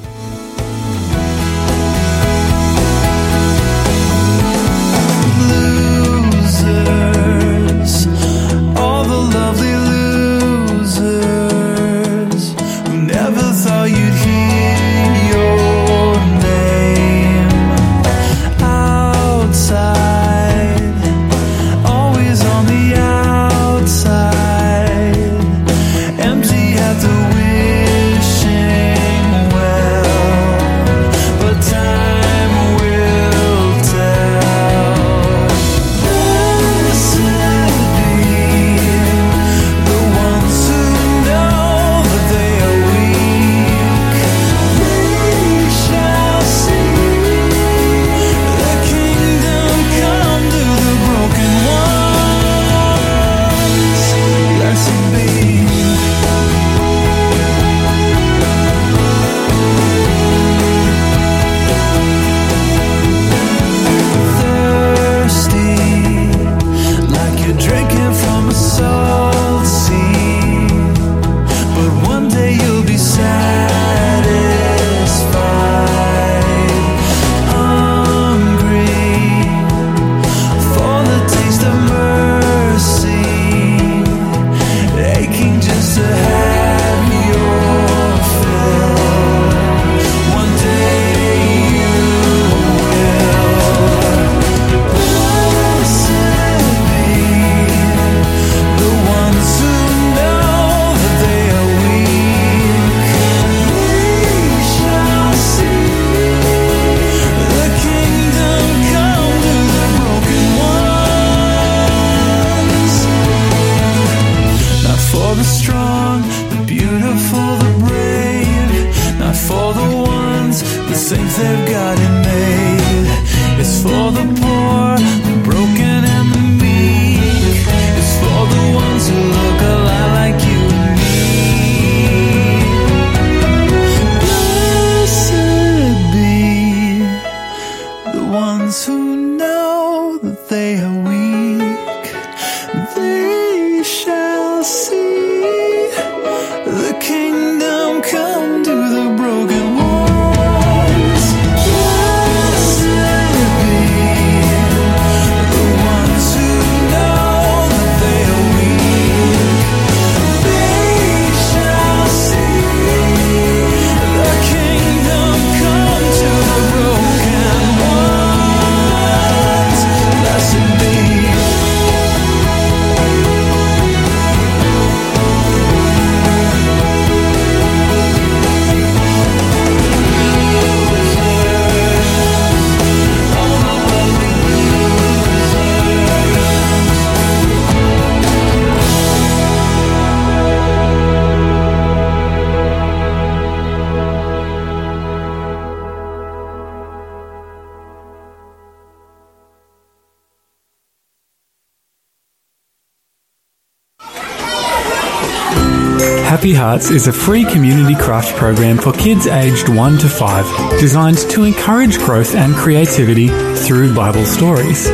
[206.34, 211.18] Happy Hearts is a free community craft program for kids aged 1 to 5, designed
[211.30, 214.88] to encourage growth and creativity through Bible stories.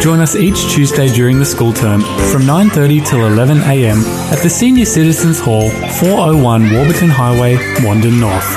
[0.00, 3.98] Join us each Tuesday during the school term from 9:30 till 11 a.m.
[4.32, 5.68] at the Senior Citizens Hall,
[6.00, 8.50] 401 Warburton Highway, Wandin North.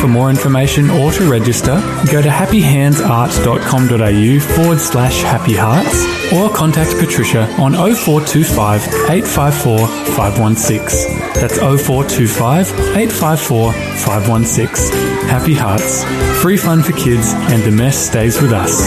[0.00, 6.90] For more information or to register, go to happyhandsart.com.au forward slash happy hearts or contact
[6.98, 11.18] Patricia on 0425 854 516.
[11.34, 14.96] That's 0425 854 516.
[15.28, 16.04] Happy Hearts.
[16.42, 18.82] Free fun for kids and the mess stays with us.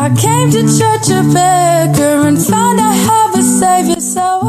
[0.00, 3.97] I came to church a beggar and found I have a savior,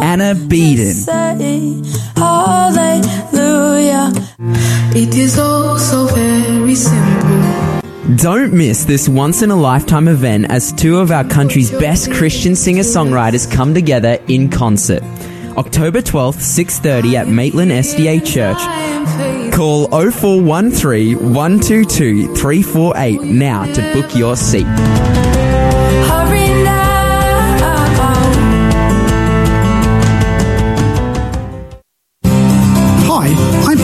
[0.02, 0.96] Anna Beeden.
[2.16, 4.12] hallelujah.
[4.96, 7.80] It is all so very simple.
[8.16, 12.56] Don't miss this once in a lifetime event as two of our country's best Christian
[12.56, 15.04] singer-songwriters come together in concert.
[15.58, 18.58] October 12th, 6:30 at Maitland SDA Church.
[18.60, 19.52] I am faithful.
[19.52, 24.66] Call 0413 122 348 now to book your seat.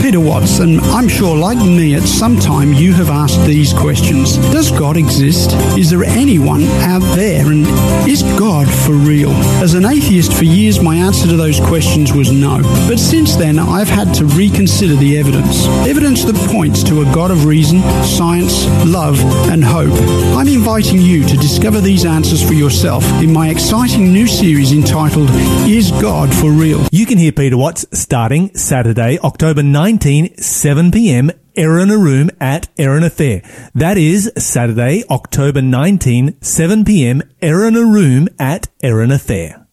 [0.06, 4.70] Peter Watson, I'm sure, like me, at some time you have asked these questions Does
[4.70, 5.50] God exist?
[5.76, 7.50] Is there anyone out there?
[7.50, 7.66] And
[8.08, 9.32] is God for real?
[9.60, 12.62] As an atheist for years, my answer to those questions was no.
[12.88, 15.66] But since then, I've had to reconsider the evidence.
[15.88, 19.18] Evidence that points to a God of reason, science, love,
[19.50, 19.90] and hope.
[20.38, 25.30] I'm inviting you to discover these answers for yourself in my exciting new series entitled
[25.68, 26.86] Is God for Real?
[26.92, 29.64] You can hear Peter Watts starting Saturday, October
[29.96, 31.30] 19, 7 p.m.
[31.56, 33.40] Erina Room at Erina Fair.
[33.74, 37.22] That is Saturday, October 19, 7 p.m.
[37.40, 39.66] Erina Room at Erina Fair.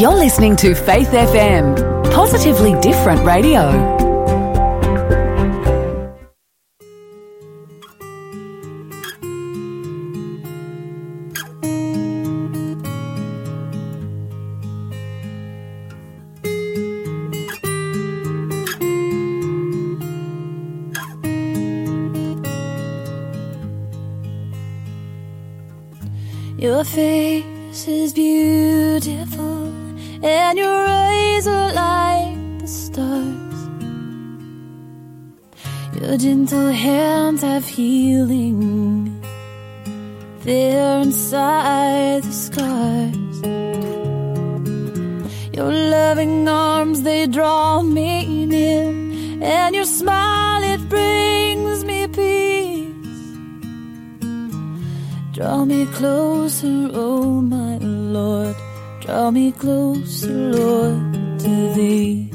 [0.00, 4.07] You're listening to Faith FM, positively different radio.
[37.78, 39.22] Healing
[40.40, 43.36] there inside the scars.
[45.56, 48.88] Your loving arms, they draw me near,
[49.40, 53.22] and your smile, it brings me peace.
[55.36, 58.56] Draw me closer, oh my Lord.
[59.02, 61.00] Draw me closer, Lord,
[61.42, 62.27] to thee.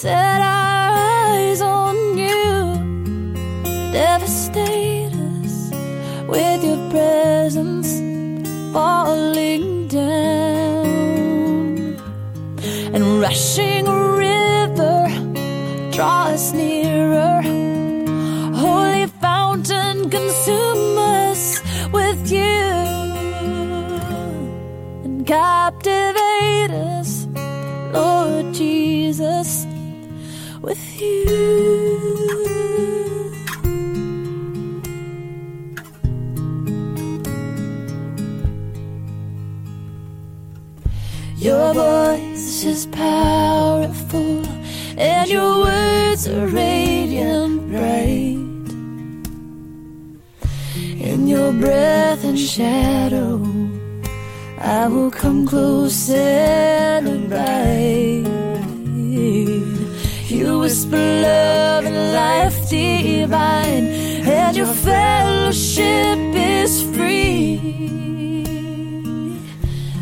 [0.00, 0.92] set our
[1.28, 2.72] eyes on you.
[3.92, 5.70] Devastate us
[6.26, 8.00] with your presence
[8.72, 10.86] falling down
[12.94, 15.04] and rushing river,
[15.92, 17.42] draw us nearer.
[18.54, 21.60] Holy fountain, consume us
[21.92, 22.64] with you
[25.04, 27.26] and captivate us,
[27.92, 29.69] Lord Jesus
[30.62, 31.40] with you.
[41.36, 44.44] Your voice is powerful,
[44.98, 48.36] and your words are radiant bright.
[51.00, 53.40] In your breath and shadow,
[54.58, 58.39] I will come close and abide.
[60.60, 63.86] Whisper love and life divine,
[64.38, 67.56] and your fellowship is free.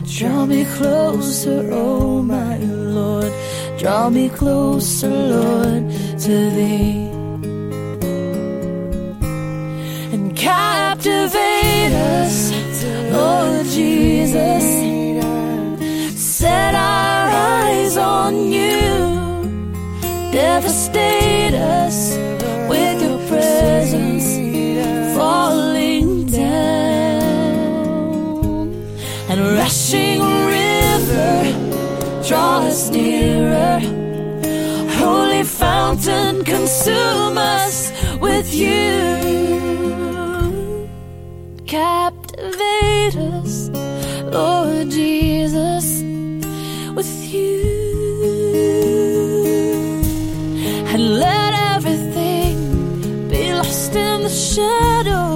[0.04, 3.32] Draw me closer, oh my Lord.
[3.78, 5.90] Draw me closer, Lord,
[6.24, 7.08] to thee.
[10.12, 12.50] And captivate us,
[13.12, 14.64] Lord Jesus.
[16.20, 18.77] Set our eyes on you.
[20.38, 22.16] Devastate us
[22.68, 24.26] with your presence
[25.16, 27.58] falling down.
[29.28, 31.42] And rushing river
[32.24, 33.80] draw us nearer.
[35.00, 39.27] Holy fountain consume us with you
[54.58, 55.27] in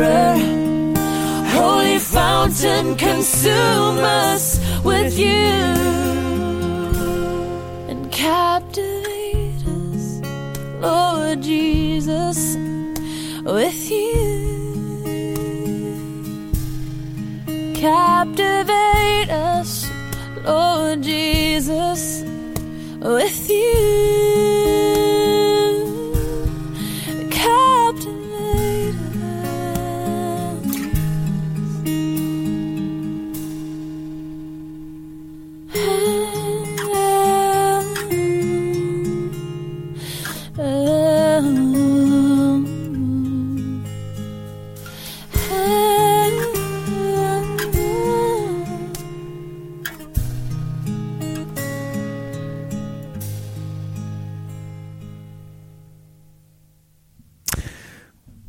[0.00, 0.36] nearer.
[1.50, 5.28] Holy fountain, consume us with you
[7.88, 10.20] and captivate us,
[10.80, 12.56] Lord Jesus,
[13.44, 14.48] with you.
[17.74, 19.90] Captivate us,
[20.44, 22.22] Lord Jesus,
[23.00, 24.29] with you.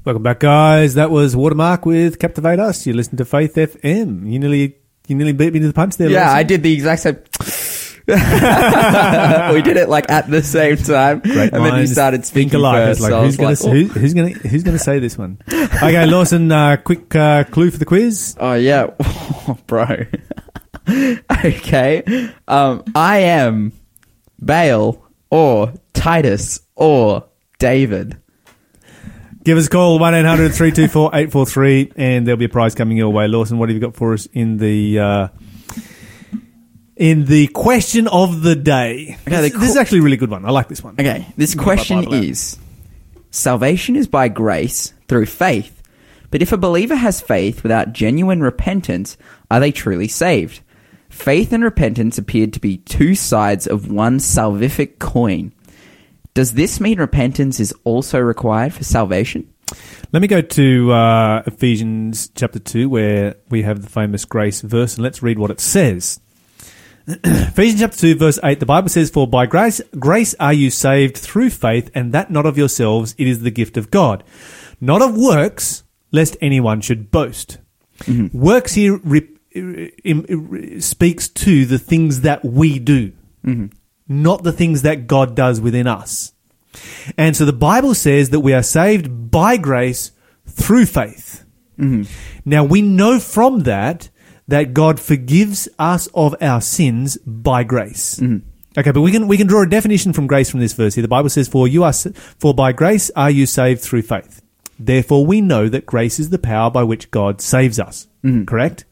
[0.04, 0.96] Welcome back, guys.
[0.96, 2.88] That was Watermark with Captivate Us.
[2.88, 4.28] You listen to Faith FM.
[4.32, 4.78] You nearly,
[5.08, 6.10] you nearly beat me to the punch there.
[6.10, 6.38] Yeah, Lawson.
[6.38, 7.16] I did the exact same.
[9.54, 12.56] we did it like at the same time, Great and then you started think speaking
[12.56, 12.88] alike.
[12.88, 13.02] first.
[13.02, 15.38] Like, so who's gonna, like, who, who's gonna, who's gonna say this one?
[15.48, 16.52] Okay, Lawson.
[16.52, 18.36] Uh, quick uh, clue for the quiz.
[18.40, 19.86] Oh yeah, oh, bro.
[21.46, 23.72] okay, um, I am
[24.44, 27.26] Bale or Titus or
[27.60, 28.18] David.
[29.44, 33.28] Give us a call one 843 and there'll be a prize coming your way.
[33.28, 35.28] Lawson, what have you got for us in the uh,
[36.96, 39.18] in the question of the day?
[39.28, 40.46] Okay, this, the this is actually a really good one.
[40.46, 40.94] I like this one.
[40.94, 42.60] Okay, this question is:
[43.32, 45.82] Salvation is by grace through faith,
[46.30, 49.18] but if a believer has faith without genuine repentance,
[49.50, 50.62] are they truly saved?
[51.10, 55.52] Faith and repentance appeared to be two sides of one salvific coin.
[56.34, 59.54] Does this mean repentance is also required for salvation?
[60.14, 64.96] Let me go to uh, Ephesians chapter 2, where we have the famous grace verse,
[64.96, 66.20] and let's read what it says.
[67.08, 71.18] Ephesians chapter 2, verse 8, the Bible says, For by grace, grace are you saved
[71.18, 74.24] through faith, and that not of yourselves, it is the gift of God.
[74.82, 77.58] Not of works, lest anyone should boast.
[78.34, 83.14] Works here re- im- im- speaks to the things that we do,
[84.12, 86.34] not the things that God does within us.
[87.18, 90.12] And so the Bible says that we are saved by grace
[90.46, 91.46] through faith.
[91.80, 92.04] Mm-hmm.
[92.46, 94.10] Now we know from that
[94.48, 98.20] that God forgives us of our sins by grace.
[98.20, 98.48] Mm-hmm.
[98.78, 101.02] Okay, but we can we can draw a definition from grace from this verse here.
[101.02, 104.42] The Bible says, "For you are for by grace are you saved through faith."
[104.80, 108.08] Therefore, we know that grace is the power by which God saves us.
[108.24, 108.46] Mm-hmm.
[108.46, 108.86] Correct.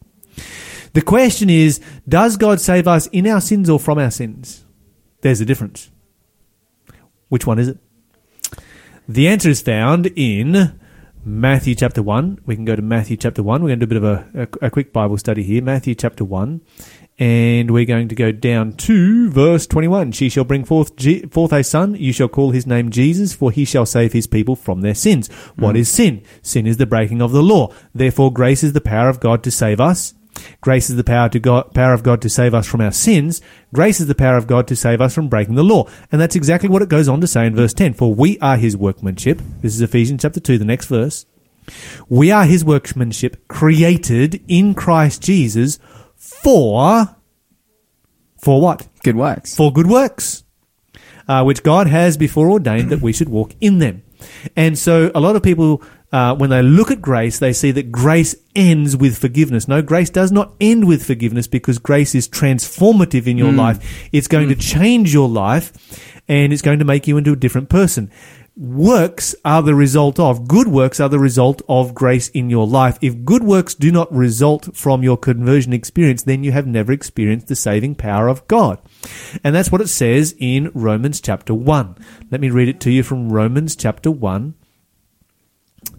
[0.94, 4.66] The question is, does God save us in our sins or from our sins?
[5.22, 5.90] There's a difference.
[7.28, 7.78] Which one is it?
[9.08, 10.80] The answer is found in
[11.26, 12.42] Matthew chapter 1.
[12.46, 13.62] We can go to Matthew chapter 1.
[13.62, 15.62] We're going to do a bit of a, a, a quick Bible study here.
[15.62, 16.62] Matthew chapter 1.
[17.20, 20.14] And we're going to go down to verse 21.
[20.14, 21.96] She shall bring forth, Je- forth a son.
[21.96, 25.28] You shall call his name Jesus, for he shall save his people from their sins.
[25.56, 25.82] What hmm.
[25.82, 26.24] is sin?
[26.42, 27.74] Sin is the breaking of the law.
[27.94, 30.14] Therefore, grace is the power of God to save us.
[30.62, 33.42] Grace is the power to God, power of God to save us from our sins.
[33.74, 35.88] Grace is the power of God to save us from breaking the law.
[36.12, 37.94] And that's exactly what it goes on to say in verse 10.
[37.94, 39.42] For we are his workmanship.
[39.62, 41.26] This is Ephesians chapter 2, the next verse.
[42.08, 45.80] We are his workmanship created in Christ Jesus
[46.16, 47.16] for,
[48.38, 48.88] for what?
[49.04, 49.56] Good works.
[49.56, 50.44] For good works,
[51.28, 54.04] uh, which God has before ordained that we should walk in them.
[54.56, 55.82] And so a lot of people,
[56.12, 59.68] uh, when they look at grace, they see that grace ends with forgiveness.
[59.68, 64.10] No, grace does not end with forgiveness because grace is transformative in your life.
[64.12, 65.72] It's going to change your life
[66.28, 68.12] and it's going to make you into a different person.
[68.58, 72.98] Works are the result of, good works are the result of grace in your life.
[73.02, 77.48] If good works do not result from your conversion experience, then you have never experienced
[77.48, 78.80] the saving power of God.
[79.44, 81.96] And that's what it says in Romans chapter 1.
[82.32, 84.56] Let me read it to you from Romans chapter 1.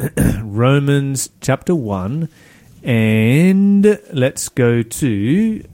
[0.42, 2.28] Romans chapter 1.
[2.82, 5.64] And let's go to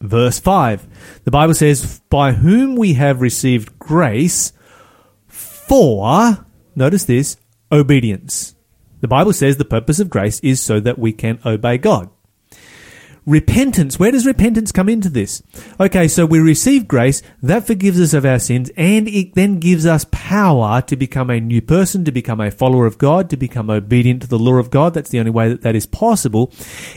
[0.00, 0.86] verse 5.
[1.24, 4.52] The Bible says, By whom we have received grace
[5.26, 6.44] for,
[6.76, 7.36] notice this,
[7.72, 8.54] obedience.
[9.00, 12.10] The Bible says the purpose of grace is so that we can obey God.
[13.26, 13.98] Repentance.
[13.98, 15.42] Where does repentance come into this?
[15.80, 19.86] Okay, so we receive grace, that forgives us of our sins, and it then gives
[19.86, 23.70] us power to become a new person, to become a follower of God, to become
[23.70, 24.92] obedient to the law of God.
[24.92, 26.52] That's the only way that that is possible.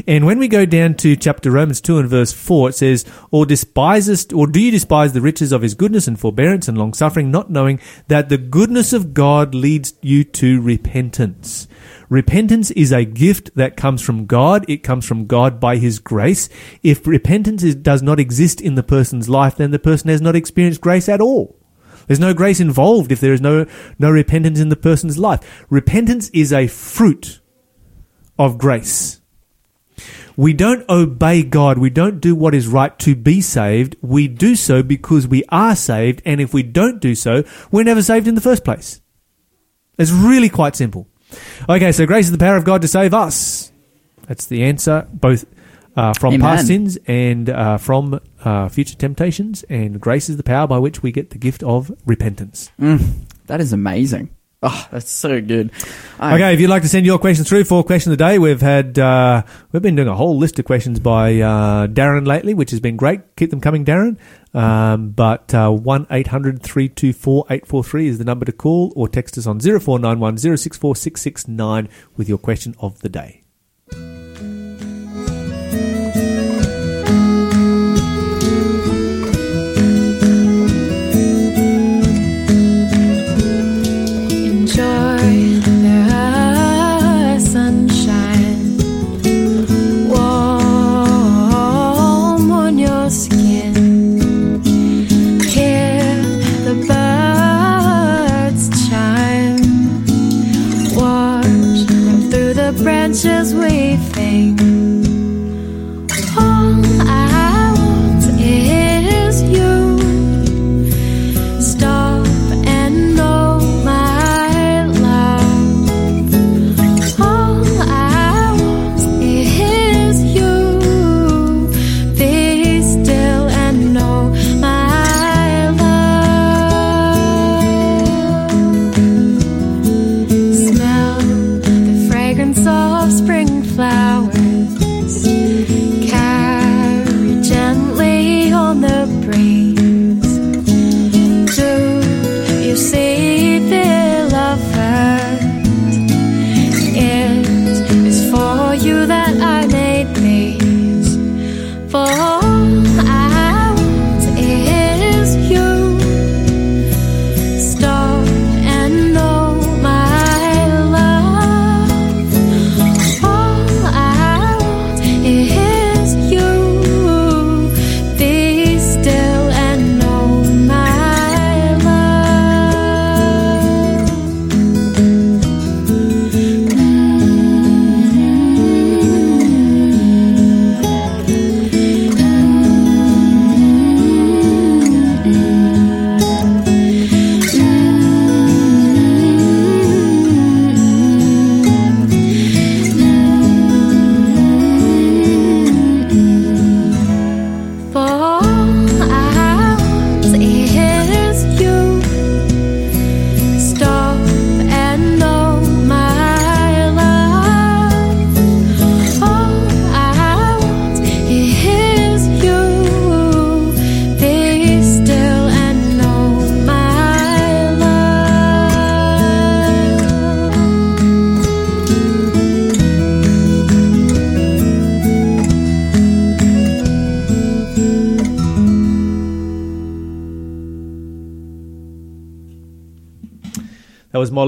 [0.05, 3.45] And when we go down to chapter Romans 2 and verse 4, it says, Or
[3.45, 7.31] despisest, or do you despise the riches of his goodness and forbearance and long suffering,
[7.31, 11.69] not knowing that the goodness of God leads you to repentance?
[12.09, 14.65] Repentance is a gift that comes from God.
[14.69, 16.47] It comes from God by His grace.
[16.83, 20.35] If repentance is, does not exist in the person's life, then the person has not
[20.35, 21.57] experienced grace at all.
[22.07, 23.65] There's no grace involved if there is no,
[23.99, 25.65] no repentance in the person's life.
[25.69, 27.41] Repentance is a fruit
[28.39, 29.19] of grace.
[30.37, 31.79] We don't obey God.
[31.79, 33.95] We don't do what is right to be saved.
[34.01, 36.21] We do so because we are saved.
[36.25, 39.01] And if we don't do so, we're never saved in the first place.
[39.97, 41.09] It's really quite simple.
[41.69, 43.71] Okay, so grace is the power of God to save us.
[44.27, 45.45] That's the answer, both
[45.95, 46.41] uh, from Amen.
[46.41, 49.63] past sins and uh, from uh, future temptations.
[49.63, 52.71] And grace is the power by which we get the gift of repentance.
[53.47, 54.29] That is amazing.
[54.63, 55.71] Oh, that's so good.
[56.19, 58.59] Okay, if you'd like to send your questions through for question of the day, we've
[58.59, 62.71] had uh, we've been doing a whole list of questions by uh, Darren lately, which
[62.71, 63.35] has been great.
[63.35, 64.17] Keep them coming, Darren.
[64.53, 69.99] Um, but one 843 is the number to call, or text us on zero four
[69.99, 73.43] nine one zero six four six six nine with your question of the day.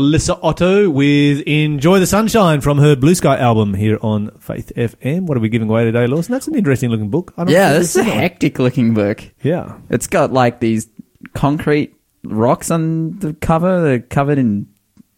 [0.04, 5.24] Melissa Otto with Enjoy the Sunshine from her Blue Sky album here on Faith FM.
[5.24, 6.32] What are we giving away today, Lawson?
[6.32, 7.34] That's an interesting looking book.
[7.38, 8.22] I don't Yeah, this is a we've seen that one.
[8.22, 9.24] hectic looking book.
[9.44, 9.74] Yeah.
[9.90, 10.88] It's got like these
[11.34, 11.94] concrete
[12.24, 13.82] rocks on the cover.
[13.82, 14.68] They're covered in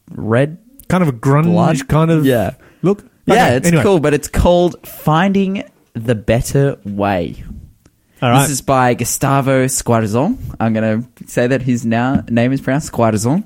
[0.09, 0.57] red.
[0.89, 1.87] Kind of a grunge Blood?
[1.87, 2.55] kind of Yeah.
[2.81, 3.05] look.
[3.27, 3.83] Yeah, it's anyway.
[3.83, 5.63] cool, but it's called Finding
[5.93, 7.43] the Better Way.
[8.21, 8.43] All right.
[8.43, 10.37] This is by Gustavo Squarzon.
[10.59, 13.43] I'm going to say that his now name is pronounced Squarzon.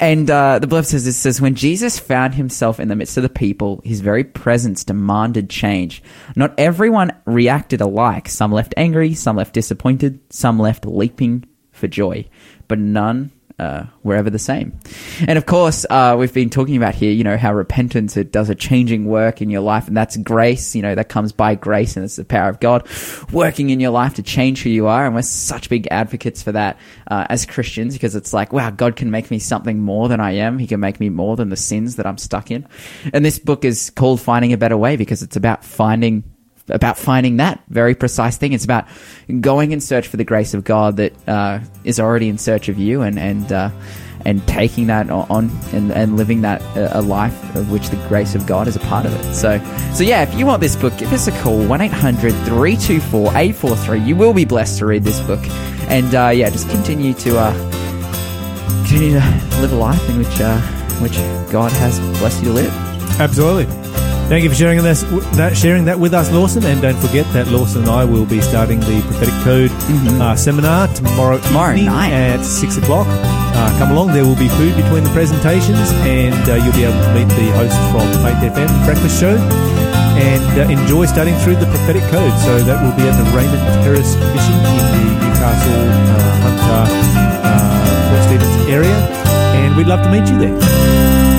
[0.00, 3.22] And uh, the blurb says this says, When Jesus found himself in the midst of
[3.22, 6.02] the people, his very presence demanded change.
[6.34, 8.28] Not everyone reacted alike.
[8.28, 12.28] Some left angry, some left disappointed, some left leaping for joy,
[12.66, 14.78] but none uh, were ever the same.
[15.26, 18.50] And of course, uh, we've been talking about here, you know, how repentance, it does
[18.50, 21.96] a changing work in your life, and that's grace, you know, that comes by grace,
[21.96, 22.88] and it's the power of God
[23.32, 25.06] working in your life to change who you are.
[25.06, 26.78] And we're such big advocates for that
[27.08, 30.32] uh, as Christians because it's like, wow, God can make me something more than I
[30.32, 30.58] am.
[30.58, 32.66] He can make me more than the sins that I'm stuck in.
[33.12, 36.24] And this book is called Finding a Better Way because it's about finding
[36.68, 38.52] about finding that very precise thing.
[38.52, 38.86] It's about
[39.40, 42.78] going in search for the grace of God that uh, is already in search of
[42.78, 43.70] you, and and uh,
[44.24, 48.34] and taking that on and, and living that uh, a life of which the grace
[48.34, 49.34] of God is a part of it.
[49.34, 49.58] So
[49.92, 54.06] so yeah, if you want this book, give us a call 1-800-324-843.
[54.06, 55.40] You will be blessed to read this book,
[55.88, 57.52] and uh, yeah, just continue to uh,
[58.82, 59.26] continue to
[59.60, 60.60] live a life in which uh,
[61.00, 61.16] which
[61.50, 62.72] God has blessed you to live.
[63.20, 63.66] Absolutely.
[64.32, 65.04] Thank you for sharing this,
[65.36, 66.64] that, sharing that with us, Lawson.
[66.64, 69.68] And don't forget that Lawson and I will be starting the Prophetic Code
[70.24, 71.52] uh, seminar tomorrow, Mm-hmm.
[71.52, 72.16] Tomorrow evening night.
[72.16, 73.04] at six o'clock.
[73.12, 74.16] Uh, come along.
[74.16, 77.52] There will be food between the presentations, and uh, you'll be able to meet the
[77.60, 79.36] host from Faith FM Breakfast Show
[80.16, 82.32] and uh, enjoy studying through the Prophetic Code.
[82.40, 88.08] So that will be at the Raymond Terrace Mission in the Newcastle, uh, Hunter, uh,
[88.08, 88.96] Port Stephens area,
[89.60, 91.31] and we'd love to meet you there.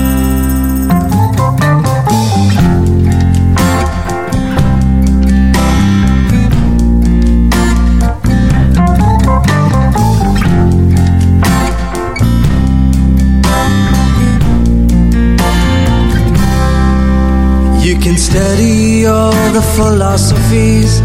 [18.34, 21.02] Study all the philosophies,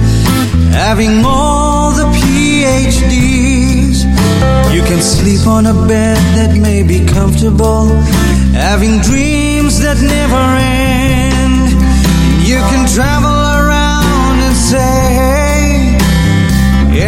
[0.72, 3.96] having all the PhDs.
[4.72, 7.84] You can sleep on a bed that may be comfortable,
[8.68, 11.68] having dreams that never end.
[12.48, 15.98] You can travel around and say, hey,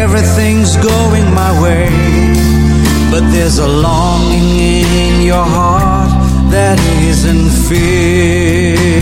[0.03, 1.89] everything's going my way.
[3.09, 6.11] But there's a longing in your heart
[6.51, 6.77] that
[7.09, 9.01] isn't filled.